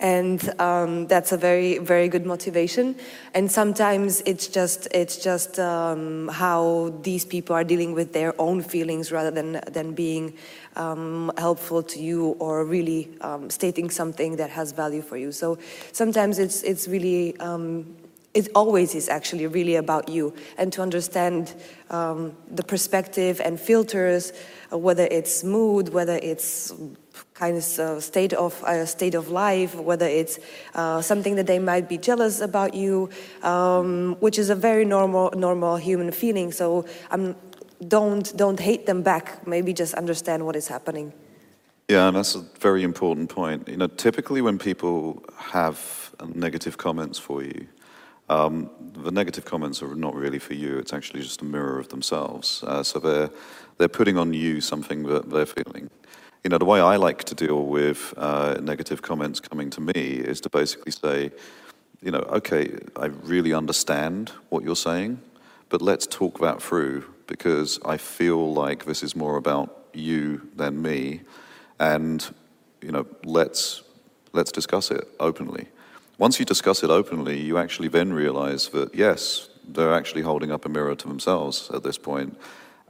and 0.00 0.60
um, 0.60 1.06
that's 1.06 1.32
a 1.32 1.36
very 1.36 1.78
very 1.78 2.08
good 2.08 2.24
motivation. 2.24 2.96
And 3.34 3.50
sometimes 3.50 4.22
it's 4.26 4.46
just 4.46 4.88
it's 4.92 5.16
just 5.16 5.58
um, 5.58 6.28
how 6.28 6.94
these 7.02 7.24
people 7.24 7.56
are 7.56 7.64
dealing 7.64 7.94
with 7.94 8.12
their 8.12 8.40
own 8.40 8.62
feelings 8.62 9.10
rather 9.10 9.30
than 9.30 9.60
than 9.70 9.92
being 9.94 10.34
um, 10.76 11.32
helpful 11.36 11.82
to 11.82 11.98
you 12.00 12.36
or 12.38 12.64
really 12.64 13.10
um, 13.20 13.50
stating 13.50 13.90
something 13.90 14.36
that 14.36 14.50
has 14.50 14.72
value 14.72 15.02
for 15.02 15.16
you. 15.16 15.32
So 15.32 15.58
sometimes 15.92 16.38
it's 16.38 16.62
it's 16.62 16.86
really 16.86 17.36
um, 17.38 17.96
it 18.34 18.48
always 18.54 18.94
is 18.94 19.08
actually 19.08 19.46
really 19.46 19.76
about 19.76 20.08
you 20.08 20.34
and 20.56 20.72
to 20.72 20.82
understand 20.82 21.54
um, 21.90 22.34
the 22.50 22.62
perspective 22.62 23.40
and 23.44 23.60
filters, 23.60 24.32
uh, 24.72 24.78
whether 24.78 25.06
it's 25.10 25.44
mood, 25.44 25.90
whether 25.90 26.18
it's 26.22 26.72
kind 27.34 27.56
of 27.56 27.78
uh, 27.78 28.00
state 28.00 28.32
of 28.32 28.62
uh, 28.64 28.86
state 28.86 29.14
of 29.14 29.28
life, 29.28 29.74
whether 29.74 30.06
it's 30.06 30.38
uh, 30.74 31.00
something 31.00 31.36
that 31.36 31.46
they 31.46 31.58
might 31.58 31.88
be 31.88 31.98
jealous 31.98 32.40
about 32.40 32.74
you, 32.74 33.08
um, 33.42 34.16
which 34.20 34.38
is 34.38 34.50
a 34.50 34.54
very 34.54 34.84
normal 34.84 35.30
normal 35.36 35.76
human 35.76 36.12
feeling. 36.12 36.52
So 36.52 36.84
I'm 37.10 37.34
don't 37.88 38.36
don't 38.36 38.60
hate 38.60 38.86
them 38.86 39.02
back. 39.02 39.46
Maybe 39.46 39.72
just 39.72 39.94
understand 39.94 40.44
what 40.44 40.56
is 40.56 40.68
happening. 40.68 41.12
Yeah, 41.88 42.08
and 42.08 42.16
that's 42.16 42.34
a 42.34 42.44
very 42.60 42.84
important 42.84 43.28
point. 43.28 43.68
You 43.68 43.76
know, 43.76 43.88
typically 43.88 44.40
when 44.40 44.58
people 44.58 45.22
have 45.36 46.14
negative 46.34 46.78
comments 46.78 47.18
for 47.18 47.42
you, 47.42 47.66
um, 48.28 48.70
the 49.02 49.10
negative 49.10 49.44
comments 49.44 49.82
are 49.82 49.94
not 49.94 50.14
really 50.14 50.38
for 50.38 50.54
you. 50.54 50.78
It's 50.78 50.92
actually 50.92 51.22
just 51.22 51.42
a 51.42 51.44
mirror 51.44 51.78
of 51.78 51.88
themselves. 51.88 52.62
Uh, 52.62 52.82
so 52.82 52.98
they're 52.98 53.30
they're 53.78 53.88
putting 53.88 54.16
on 54.16 54.32
you 54.32 54.60
something 54.60 55.02
that 55.04 55.30
they're 55.30 55.46
feeling. 55.46 55.90
You 56.44 56.48
know, 56.48 56.58
the 56.58 56.64
way 56.64 56.80
I 56.80 56.96
like 56.96 57.22
to 57.24 57.36
deal 57.36 57.66
with 57.66 58.14
uh, 58.16 58.56
negative 58.60 59.00
comments 59.00 59.38
coming 59.38 59.70
to 59.70 59.80
me 59.80 59.92
is 59.92 60.40
to 60.40 60.50
basically 60.50 60.90
say, 60.90 61.30
you 62.02 62.10
know, 62.10 62.18
okay, 62.18 62.78
I 62.96 63.06
really 63.06 63.54
understand 63.54 64.30
what 64.48 64.64
you're 64.64 64.74
saying, 64.74 65.20
but 65.68 65.80
let's 65.80 66.04
talk 66.04 66.40
that 66.40 66.60
through 66.60 67.04
because 67.28 67.78
I 67.84 67.96
feel 67.96 68.52
like 68.52 68.86
this 68.86 69.04
is 69.04 69.14
more 69.14 69.36
about 69.36 69.86
you 69.92 70.48
than 70.56 70.82
me, 70.82 71.20
and 71.78 72.28
you 72.80 72.90
know, 72.90 73.06
let's 73.22 73.82
let's 74.32 74.50
discuss 74.50 74.90
it 74.90 75.06
openly. 75.20 75.68
Once 76.18 76.40
you 76.40 76.44
discuss 76.44 76.82
it 76.82 76.90
openly, 76.90 77.40
you 77.40 77.56
actually 77.56 77.88
then 77.88 78.12
realize 78.12 78.68
that 78.70 78.92
yes, 78.96 79.48
they're 79.68 79.94
actually 79.94 80.22
holding 80.22 80.50
up 80.50 80.64
a 80.64 80.68
mirror 80.68 80.96
to 80.96 81.06
themselves 81.06 81.70
at 81.72 81.84
this 81.84 81.98
point. 81.98 82.36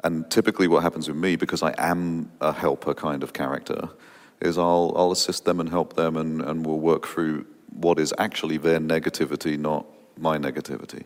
And 0.05 0.29
typically, 0.31 0.69
what 0.69 0.83
happens 0.83 1.09
with 1.09 1.17
me, 1.17 1.37
because 1.37 1.63
I 1.63 1.75
am 1.79 2.31
a 2.41 2.53
helper 2.53 2.95
kind 2.95 3.23
of 3.23 3.33
character, 3.33 3.89
is 4.41 4.59
I'll, 4.59 4.93
I'll 4.97 5.13
assist 5.13 5.45
them 5.45 5.61
and 5.61 5.69
help 5.69 5.95
them, 5.95 6.17
and, 6.17 6.43
and 6.43 6.67
we'll 6.67 6.81
work 6.81 7.07
through 7.07 7.47
what 7.73 7.99
is 7.99 8.13
actually 8.19 8.57
their 8.57 8.81
negativity, 8.81 9.59
not 9.59 9.87
my 10.19 10.39
negativity. 10.39 11.05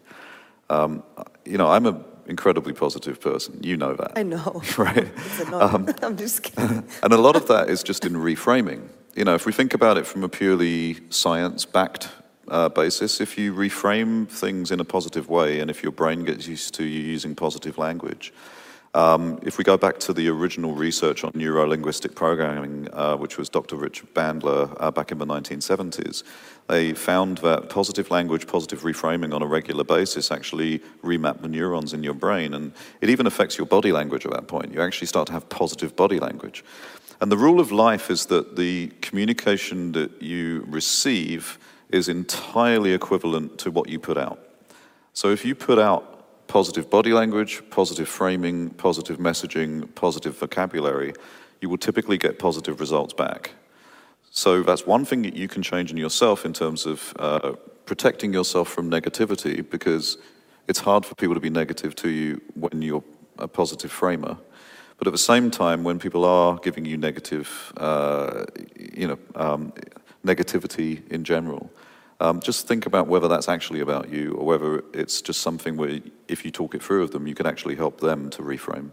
Um, 0.71 1.03
you 1.45 1.59
know, 1.59 1.69
I'm 1.69 1.87
an 1.87 2.03
incredibly 2.27 2.73
positive 2.73 3.21
person. 3.21 3.61
You 3.63 3.77
know 3.77 3.95
that. 3.95 4.13
I 4.17 4.23
know. 4.23 4.63
Right? 4.79 5.09
Um, 5.53 5.89
I'm 6.03 6.17
just 6.17 6.43
kidding. 6.43 6.85
and 7.03 7.13
a 7.13 7.19
lot 7.19 7.37
of 7.37 7.49
that 7.49 7.71
is 7.71 7.83
just 7.83 8.05
in 8.05 8.15
reframing. 8.15 8.89
You 9.15 9.25
know, 9.25 9.35
if 9.35 9.47
we 9.47 9.53
think 9.53 9.75
about 9.75 9.97
it 9.97 10.07
from 10.07 10.25
a 10.25 10.29
purely 10.29 10.99
science 11.11 11.65
backed 11.65 12.11
uh, 12.49 12.69
basis, 12.69 13.21
if 13.21 13.39
you 13.39 13.55
reframe 13.55 14.29
things 14.29 14.71
in 14.71 14.81
a 14.81 14.85
positive 14.85 15.29
way 15.29 15.61
and 15.61 15.71
if 15.71 15.83
your 15.83 15.93
brain 15.93 16.25
gets 16.25 16.47
used 16.47 16.75
to 16.75 16.85
you 16.85 17.01
using 17.01 17.35
positive 17.35 17.79
language, 17.79 18.33
um, 18.97 19.39
if 19.43 19.59
we 19.59 19.65
go 19.65 19.77
back 19.77 19.99
to 19.99 20.15
the 20.15 20.27
original 20.31 20.73
research 20.73 21.23
on 21.23 21.31
neuro-linguistic 21.35 22.15
programming, 22.15 22.89
uh, 22.95 23.15
which 23.15 23.37
was 23.37 23.51
Dr. 23.51 23.77
Richard 23.77 24.15
Bandler 24.15 24.75
uh, 24.81 24.91
back 24.91 25.13
in 25.13 25.19
the 25.19 25.27
1970s, 25.27 26.23
they 26.69 26.95
found 26.95 27.37
that 27.39 27.69
positive 27.69 28.11
language, 28.11 28.47
positive 28.47 28.81
reframing 28.85 29.35
on 29.35 29.43
a 29.43 29.47
regular 29.47 29.85
basis 29.85 30.31
actually 30.31 30.79
remap 31.05 31.43
the 31.43 31.49
neurons 31.49 31.93
in 31.93 32.03
your 32.03 32.15
brain. 32.15 32.55
And 32.55 32.73
it 33.03 33.11
even 33.11 33.27
affects 33.27 33.59
your 33.59 33.67
body 33.67 33.93
language 33.93 34.25
at 34.25 34.33
that 34.33 34.49
point. 34.49 34.73
You 34.73 34.81
actually 34.81 35.09
start 35.09 35.27
to 35.27 35.35
have 35.35 35.47
positive 35.51 35.95
body 35.95 36.19
language. 36.19 36.65
And 37.21 37.31
the 37.31 37.37
rule 37.37 37.61
of 37.61 37.71
life 37.71 38.11
is 38.11 38.25
that 38.27 38.57
the 38.57 38.89
communication 39.03 39.93
that 39.93 40.23
you 40.23 40.65
receive 40.69 41.59
is 41.91 42.09
entirely 42.09 42.95
equivalent 42.95 43.59
to 43.59 43.71
what 43.71 43.91
you 43.91 43.99
put 43.99 44.17
out. 44.17 44.39
So 45.13 45.33
if 45.33 45.45
you 45.45 45.55
put 45.55 45.79
out 45.79 46.16
positive 46.49 46.89
body 46.91 47.13
language, 47.13 47.63
positive 47.71 48.09
framing, 48.09 48.71
positive 48.71 49.19
messaging, 49.19 49.93
positive 49.95 50.37
vocabulary, 50.37 51.13
you 51.61 51.69
will 51.69 51.79
typically 51.79 52.19
get 52.19 52.39
positive 52.39 52.81
results 52.81 53.15
back. 53.15 53.53
So 54.31 54.63
that's 54.63 54.87
one 54.87 55.05
thing 55.05 55.23
that 55.23 55.35
you 55.35 55.49
can 55.49 55.63
change 55.63 55.91
in 55.91 55.97
yourself 55.97 56.45
in 56.45 56.53
terms 56.53 56.85
of 56.85 57.15
uh, 57.19 57.53
protecting 57.87 58.33
yourself 58.33 58.69
from 58.69 58.91
negativity 58.91 59.69
because 59.69 60.19
it's 60.69 60.81
hard 60.81 61.07
for 61.07 61.15
people 61.15 61.35
to 61.35 61.41
be 61.41 61.51
negative 61.51 61.95
to 61.97 62.11
you 62.11 62.41
when 62.55 62.83
you're 62.83 63.05
a 63.39 63.49
positive 63.49 63.91
framer. 63.91 64.37
But 64.99 65.07
at 65.07 65.13
the 65.13 65.19
same 65.19 65.51
time, 65.51 65.85
when 65.85 65.99
people 65.99 66.25
are 66.25 66.57
giving 66.59 66.85
you 66.85 66.97
negative, 66.97 67.73
uh, 67.77 68.45
you 68.79 69.09
know, 69.09 69.19
um, 69.35 69.73
negativity 70.25 71.07
in 71.11 71.23
general, 71.25 71.71
um, 72.21 72.41
just 72.41 72.67
think 72.67 72.87
about 72.87 73.07
whether 73.09 73.29
that's 73.29 73.49
actually 73.49 73.81
about 73.81 74.09
you 74.09 74.33
or 74.33 74.47
whether 74.47 74.83
it's 74.93 75.21
just 75.21 75.41
something 75.41 75.77
where, 75.77 76.01
if 76.29 76.45
you 76.45 76.51
talk 76.51 76.75
it 76.75 76.83
through 76.83 77.03
with 77.03 77.13
them, 77.13 77.27
you 77.27 77.35
can 77.35 77.47
actually 77.47 77.77
help 77.77 78.01
them 78.01 78.31
to 78.31 78.43
reframe. 78.43 78.91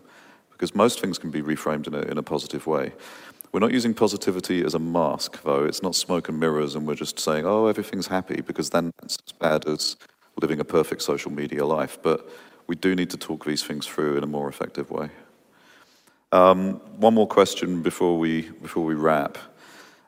Because 0.51 0.75
most 0.75 0.99
things 0.99 1.17
can 1.17 1.31
be 1.31 1.41
reframed 1.41 1.87
in 1.87 1.93
a, 1.93 2.01
in 2.01 2.17
a 2.17 2.23
positive 2.23 2.67
way. 2.67 2.93
We're 3.51 3.59
not 3.59 3.71
using 3.71 3.93
positivity 3.93 4.63
as 4.63 4.73
a 4.73 4.79
mask, 4.79 5.43
though. 5.43 5.63
It's 5.63 5.83
not 5.83 5.95
smoke 5.95 6.27
and 6.27 6.39
mirrors, 6.39 6.75
and 6.75 6.87
we're 6.87 6.95
just 6.95 7.19
saying, 7.19 7.45
oh, 7.45 7.67
everything's 7.67 8.07
happy, 8.07 8.41
because 8.41 8.71
then 8.71 8.91
that's 8.99 9.17
as 9.27 9.31
bad 9.31 9.67
as 9.67 9.95
living 10.41 10.59
a 10.59 10.63
perfect 10.63 11.01
social 11.01 11.31
media 11.31 11.65
life. 11.65 11.97
But 12.01 12.27
we 12.67 12.75
do 12.75 12.95
need 12.95 13.09
to 13.11 13.17
talk 13.17 13.45
these 13.45 13.63
things 13.63 13.85
through 13.85 14.17
in 14.17 14.23
a 14.23 14.27
more 14.27 14.49
effective 14.49 14.89
way. 14.89 15.09
Um, 16.31 16.81
one 16.97 17.13
more 17.13 17.27
question 17.27 17.83
before 17.83 18.17
we, 18.17 18.49
before 18.49 18.85
we 18.85 18.95
wrap. 18.95 19.37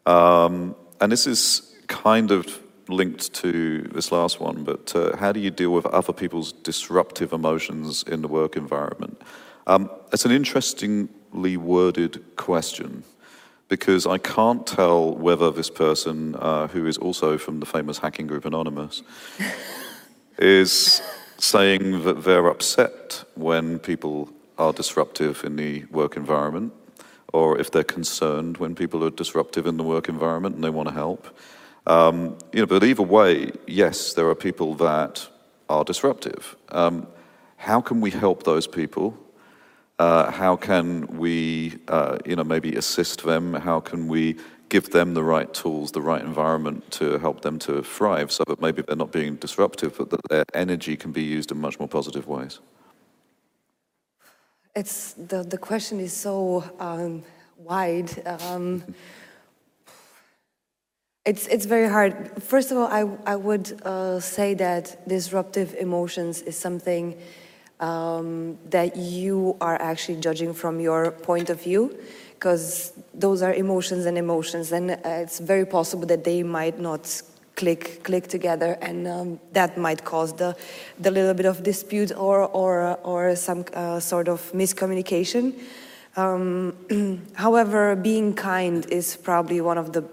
Um, 0.08 0.76
and 1.00 1.12
this 1.12 1.28
is 1.28 1.76
kind 1.88 2.32
of 2.32 2.60
linked 2.88 3.34
to 3.34 3.82
this 3.94 4.12
last 4.12 4.40
one, 4.40 4.64
but 4.64 4.96
uh, 4.96 5.16
how 5.18 5.32
do 5.32 5.40
you 5.40 5.50
deal 5.50 5.72
with 5.72 5.86
other 5.88 6.14
people's 6.14 6.52
disruptive 6.52 7.34
emotions 7.34 8.04
in 8.04 8.22
the 8.22 8.28
work 8.28 8.56
environment? 8.56 9.22
Um, 9.68 9.90
it's 10.14 10.26
an 10.26 10.32
interestingly 10.32 11.58
worded 11.58 12.24
question 12.36 13.04
because 13.68 14.06
I 14.06 14.20
can't 14.20 14.66
tell 14.66 15.16
whether 15.16 15.50
this 15.52 15.70
person, 15.70 16.36
uh, 16.36 16.68
who 16.68 16.86
is 16.86 16.98
also 16.98 17.38
from 17.38 17.60
the 17.60 17.66
famous 17.66 17.98
hacking 17.98 18.28
group 18.28 18.46
Anonymous, 18.46 19.02
is 20.38 21.02
saying 21.38 22.04
that 22.04 22.24
they're 22.24 22.48
upset 22.48 23.24
when 23.36 23.80
people 23.80 24.30
are 24.58 24.72
disruptive 24.72 25.44
in 25.44 25.56
the 25.56 25.86
work 25.86 26.16
environment, 26.16 26.74
or 27.34 27.58
if 27.58 27.72
they're 27.72 27.84
concerned 27.84 28.58
when 28.58 28.76
people 28.76 29.04
are 29.04 29.10
disruptive 29.10 29.66
in 29.66 29.78
the 29.78 29.84
work 29.84 30.08
environment 30.08 30.56
and 30.56 30.64
they 30.64 30.70
want 30.70 30.88
to 30.88 30.94
help. 30.94 31.28
Um, 31.88 32.38
you 32.52 32.62
know, 32.62 32.66
but 32.66 32.84
either 32.84 33.04
way, 33.04 33.52
yes, 33.68 34.14
there 34.14 34.28
are 34.28 34.36
people 34.36 34.74
that 34.76 35.28
are 35.70 35.84
disruptive. 35.84 36.56
Um, 36.70 37.08
how 37.58 37.82
can 37.82 38.02
we 38.02 38.12
help 38.12 38.44
those 38.44 38.68
people? 38.68 39.18
Uh, 39.98 40.30
how 40.32 40.56
can 40.56 41.06
we, 41.18 41.78
uh, 41.88 42.18
you 42.26 42.36
know, 42.36 42.44
maybe 42.44 42.76
assist 42.76 43.24
them? 43.24 43.54
How 43.54 43.80
can 43.80 44.08
we 44.08 44.38
give 44.68 44.90
them 44.90 45.14
the 45.14 45.24
right 45.24 45.54
tools, 45.54 45.92
the 45.92 46.02
right 46.02 46.22
environment 46.22 46.90
to 46.92 47.18
help 47.20 47.42
them 47.42 47.60
to 47.60 47.82
thrive, 47.84 48.32
so 48.32 48.44
that 48.48 48.60
maybe 48.60 48.82
they're 48.82 48.96
not 48.96 49.12
being 49.12 49.36
disruptive, 49.36 49.98
but 49.98 50.10
that 50.10 50.22
their 50.30 50.44
energy 50.54 50.98
can 50.98 51.12
be 51.12 51.22
used 51.22 51.52
in 51.52 51.60
much 51.60 51.80
more 51.80 51.88
positive 51.88 52.28
ways? 52.28 52.60
It's 54.76 55.14
the 55.14 55.44
the 55.44 55.58
question 55.58 56.00
is 56.00 56.14
so 56.14 56.64
um, 56.80 57.24
wide. 57.58 58.12
It's, 61.26 61.48
it's 61.48 61.66
very 61.66 61.90
hard. 61.90 62.44
First 62.44 62.72
of 62.72 62.78
all, 62.78 62.86
I, 62.86 63.10
I 63.26 63.36
would 63.36 63.82
uh, 63.82 64.20
say 64.20 64.54
that 64.56 65.08
disruptive 65.08 65.74
emotions 65.74 66.44
is 66.44 66.56
something 66.56 67.18
um, 67.80 68.60
that 68.70 68.96
you 68.96 69.58
are 69.60 69.82
actually 69.82 70.20
judging 70.22 70.54
from 70.54 70.80
your 70.80 71.12
point 71.12 71.50
of 71.50 71.62
view 71.62 71.98
because 72.36 72.94
those 73.14 73.42
are 73.42 73.54
emotions 73.54 74.06
and 74.06 74.18
emotions 74.18 74.72
and 74.72 74.92
uh, 74.92 74.98
it's 75.04 75.40
very 75.40 75.66
possible 75.66 76.06
that 76.06 76.24
they 76.24 76.44
might 76.44 76.80
not 76.80 77.22
click 77.56 78.04
click 78.04 78.28
together 78.28 78.78
and 78.82 79.08
um, 79.08 79.40
that 79.54 79.78
might 79.78 80.04
cause 80.04 80.34
the 80.34 80.56
the 81.00 81.10
little 81.10 81.34
bit 81.34 81.46
of 81.46 81.64
dispute 81.64 82.12
or 82.16 82.42
or 82.48 82.98
or 83.04 83.36
some 83.36 83.64
uh, 83.74 84.00
sort 84.00 84.28
of 84.28 84.52
miscommunication 84.52 85.54
um, 86.18 86.76
however 87.36 87.96
being 87.96 88.34
kind 88.34 88.86
is 88.92 89.16
probably 89.16 89.62
one 89.62 89.78
of 89.78 89.94
the 89.94 90.04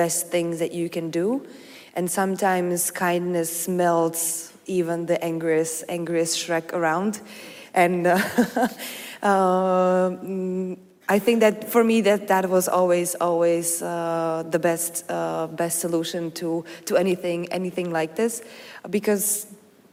best 0.00 0.28
things 0.28 0.58
that 0.58 0.72
you 0.72 0.88
can 0.88 1.10
do. 1.10 1.26
And 1.96 2.10
sometimes 2.10 2.90
kindness 2.90 3.68
melts 3.68 4.52
even 4.66 5.06
the 5.06 5.18
angriest 5.22 5.84
angriest 5.88 6.38
Shrek 6.38 6.72
around. 6.72 7.20
And 7.74 8.06
uh, 8.06 8.18
uh, 9.22 10.10
I 11.08 11.18
think 11.18 11.40
that 11.40 11.70
for 11.70 11.82
me 11.84 12.02
that 12.02 12.28
that 12.28 12.48
was 12.48 12.68
always 12.68 13.16
always 13.20 13.82
uh, 13.82 14.44
the 14.48 14.58
best 14.58 15.04
uh, 15.10 15.48
best 15.48 15.80
solution 15.80 16.30
to 16.40 16.64
to 16.86 16.96
anything 16.96 17.48
anything 17.52 17.92
like 17.92 18.14
this, 18.14 18.42
because 18.88 19.46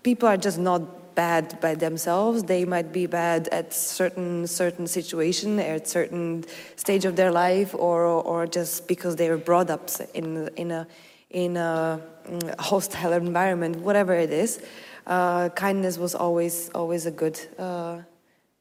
people 0.03 0.29
are 0.29 0.37
just 0.37 0.59
not 0.59 0.81
bad 1.17 1.59
by 1.59 1.73
themselves. 1.75 2.43
They 2.43 2.63
might 2.63 2.89
be 2.93 3.07
bad 3.07 3.49
at 3.59 3.73
certain 3.73 4.47
certain 4.47 4.87
situation 4.87 5.59
at 5.59 5.87
certain 5.87 6.45
stage 6.75 7.05
of 7.09 7.15
their 7.15 7.31
life, 7.31 7.73
or 7.75 8.05
or 8.31 8.47
just 8.47 8.87
because 8.87 9.15
they 9.15 9.29
were 9.29 9.43
brought 9.49 9.69
up 9.69 9.89
in 10.13 10.47
in 10.55 10.71
a 10.71 10.87
in 11.29 11.57
a 11.57 11.99
mm, 12.29 12.59
hostile 12.59 13.13
environment, 13.13 13.75
whatever 13.87 14.13
it 14.13 14.31
is. 14.31 14.59
Uh, 15.07 15.49
kindness 15.49 15.97
was 15.97 16.13
always 16.15 16.69
always 16.75 17.05
a 17.05 17.11
good 17.11 17.37
uh, 17.57 17.97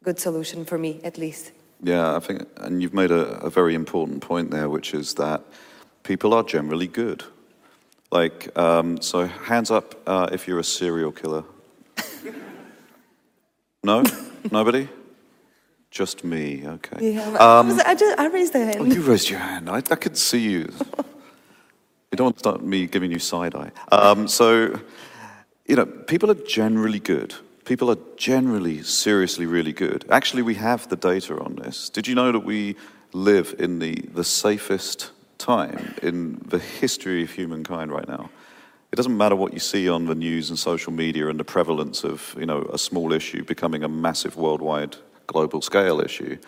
good 0.02 0.18
solution 0.18 0.64
for 0.64 0.78
me, 0.78 1.00
at 1.04 1.18
least. 1.18 1.52
Yeah, 1.82 2.16
I 2.16 2.20
think, 2.20 2.48
and 2.56 2.80
you've 2.80 2.94
made 2.94 3.10
a, 3.10 3.22
a 3.44 3.50
very 3.50 3.74
important 3.74 4.20
point 4.22 4.50
there, 4.50 4.68
which 4.68 4.94
is 4.94 5.14
that 5.14 5.40
people 6.02 6.32
are 6.32 6.42
generally 6.42 6.88
good. 6.88 7.22
Like, 8.10 8.56
um, 8.56 9.00
so 9.02 9.26
hands 9.26 9.70
up 9.70 9.94
uh, 10.06 10.28
if 10.32 10.48
you're 10.48 10.60
a 10.60 10.64
serial 10.64 11.12
killer. 11.12 11.44
No? 13.86 14.04
Nobody? 14.50 14.88
Just 15.90 16.24
me, 16.24 16.66
okay. 16.66 17.14
Yeah, 17.14 17.26
um, 17.38 17.80
I, 17.86 17.94
just, 17.94 18.18
I 18.18 18.26
raised 18.26 18.52
the 18.52 18.58
hand. 18.58 18.76
Oh, 18.80 18.84
you 18.84 19.00
raised 19.00 19.30
your 19.30 19.38
hand. 19.38 19.70
I, 19.70 19.76
I 19.76 19.96
could 19.96 20.18
see 20.18 20.40
you. 20.40 20.68
you 22.10 22.16
don't 22.16 22.26
want 22.26 22.36
to 22.36 22.40
start 22.40 22.62
me 22.62 22.86
giving 22.86 23.10
you 23.10 23.18
side 23.18 23.54
eye. 23.54 23.70
Um, 23.90 24.28
so, 24.28 24.78
you 25.66 25.76
know, 25.76 25.86
people 25.86 26.30
are 26.30 26.34
generally 26.34 26.98
good 26.98 27.34
people 27.66 27.90
are 27.90 27.98
generally 28.16 28.82
seriously 28.82 29.44
really 29.44 29.72
good. 29.72 30.06
Actually, 30.08 30.42
we 30.42 30.54
have 30.54 30.88
the 30.88 30.96
data 30.96 31.38
on 31.38 31.56
this. 31.56 31.90
Did 31.90 32.06
you 32.06 32.14
know 32.14 32.32
that 32.32 32.44
we 32.44 32.76
live 33.12 33.54
in 33.58 33.80
the, 33.80 33.94
the 34.14 34.24
safest 34.24 35.10
time 35.36 35.94
in 36.02 36.40
the 36.46 36.60
history 36.60 37.24
of 37.24 37.30
humankind 37.32 37.90
right 37.90 38.08
now? 38.08 38.30
It 38.96 39.04
doesn't 39.04 39.18
matter 39.18 39.36
what 39.36 39.52
you 39.52 39.58
see 39.58 39.90
on 39.90 40.06
the 40.06 40.14
news 40.14 40.48
and 40.48 40.58
social 40.58 40.90
media 40.90 41.28
and 41.28 41.38
the 41.38 41.44
prevalence 41.44 42.02
of 42.02 42.34
you 42.38 42.46
know, 42.46 42.62
a 42.72 42.78
small 42.78 43.12
issue 43.12 43.44
becoming 43.44 43.84
a 43.84 43.90
massive 43.90 44.36
worldwide 44.38 44.96
global 45.26 45.60
scale 45.60 46.00
issue. 46.00 46.38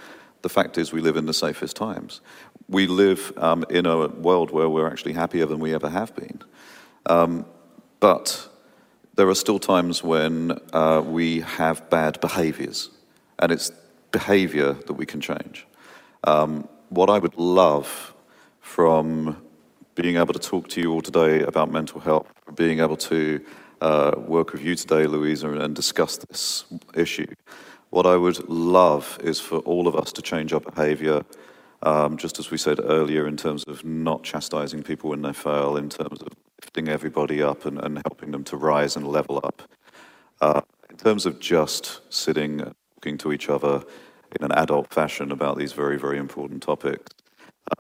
The 0.40 0.48
fact 0.48 0.78
is, 0.78 0.90
we 0.90 1.02
live 1.02 1.18
in 1.18 1.26
the 1.26 1.34
safest 1.34 1.76
times. 1.76 2.22
We 2.66 2.87
live 2.87 3.37
um, 3.37 3.66
in 3.68 3.84
a 3.84 4.08
world 4.08 4.50
where 4.50 4.66
we're 4.66 4.87
actually 4.87 5.12
happier 5.12 5.44
than 5.44 5.58
we 5.58 5.74
ever 5.74 5.90
have 5.90 6.16
been. 6.16 6.40
Um, 7.04 7.44
but 8.00 8.48
there 9.14 9.28
are 9.28 9.34
still 9.34 9.58
times 9.58 10.02
when 10.02 10.58
uh, 10.72 11.02
we 11.04 11.40
have 11.40 11.90
bad 11.90 12.18
behaviors, 12.18 12.88
and 13.38 13.52
it's 13.52 13.70
behavior 14.11 14.72
that 14.72 14.94
we 14.94 15.04
can 15.04 15.20
change. 15.20 15.66
Um, 16.24 16.66
what 16.88 17.11
I 17.11 17.18
would 17.18 17.37
love 17.37 18.14
from 18.62 19.37
being 19.98 20.16
able 20.16 20.32
to 20.32 20.38
talk 20.38 20.68
to 20.68 20.80
you 20.80 20.92
all 20.92 21.02
today 21.02 21.42
about 21.42 21.72
mental 21.72 22.00
health, 22.00 22.28
being 22.54 22.78
able 22.78 22.96
to 22.96 23.44
uh, 23.80 24.12
work 24.16 24.52
with 24.52 24.62
you 24.62 24.76
today, 24.76 25.08
Louisa, 25.08 25.50
and 25.50 25.74
discuss 25.74 26.16
this 26.18 26.66
issue, 26.94 27.26
what 27.90 28.06
I 28.06 28.16
would 28.16 28.48
love 28.48 29.18
is 29.24 29.40
for 29.40 29.58
all 29.61 29.88
of 29.88 29.96
us 29.96 30.12
to 30.12 30.22
change 30.22 30.52
our 30.52 30.61
behavior, 30.61 31.24
um, 31.82 32.16
just 32.16 32.38
as 32.38 32.52
we 32.52 32.58
said 32.58 32.78
earlier, 32.80 33.26
in 33.26 33.37
terms 33.37 33.64
of 33.64 33.84
not 33.84 34.22
chastising 34.22 34.84
people 34.84 35.11
when 35.11 35.22
they 35.22 35.32
fail, 35.32 35.76
in 35.76 35.88
terms 35.88 36.22
of 36.22 36.28
lifting 36.62 36.87
everybody 36.87 37.42
up 37.42 37.64
and, 37.64 37.80
and 37.80 38.00
helping 38.06 38.30
them 38.30 38.44
to 38.44 38.56
rise 38.56 38.94
and 38.94 39.08
level 39.08 39.40
up. 39.42 39.62
Uh, 40.40 40.61
in 40.90 40.96
terms 40.96 41.26
of 41.26 41.40
just 41.40 42.02
sitting, 42.08 42.61
and 42.61 42.74
talking 42.94 43.18
to 43.18 43.32
each 43.32 43.48
other 43.48 43.82
in 44.38 44.44
an 44.44 44.52
adult 44.52 44.94
fashion 44.94 45.32
about 45.32 45.58
these 45.58 45.72
very, 45.72 45.98
very 45.98 46.18
important 46.18 46.62
topics, 46.62 47.12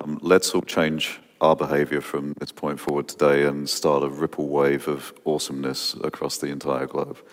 um, 0.00 0.18
let's 0.20 0.52
all 0.52 0.62
change 0.62 1.20
our 1.40 1.54
behavior 1.54 2.00
from 2.00 2.34
this 2.38 2.52
point 2.52 2.80
forward 2.80 3.08
today 3.08 3.44
and 3.44 3.68
start 3.68 4.02
a 4.02 4.08
ripple 4.08 4.48
wave 4.48 4.88
of 4.88 5.12
awesomeness 5.24 5.94
across 6.02 6.38
the 6.38 6.48
entire 6.48 6.86
globe. 6.86 7.18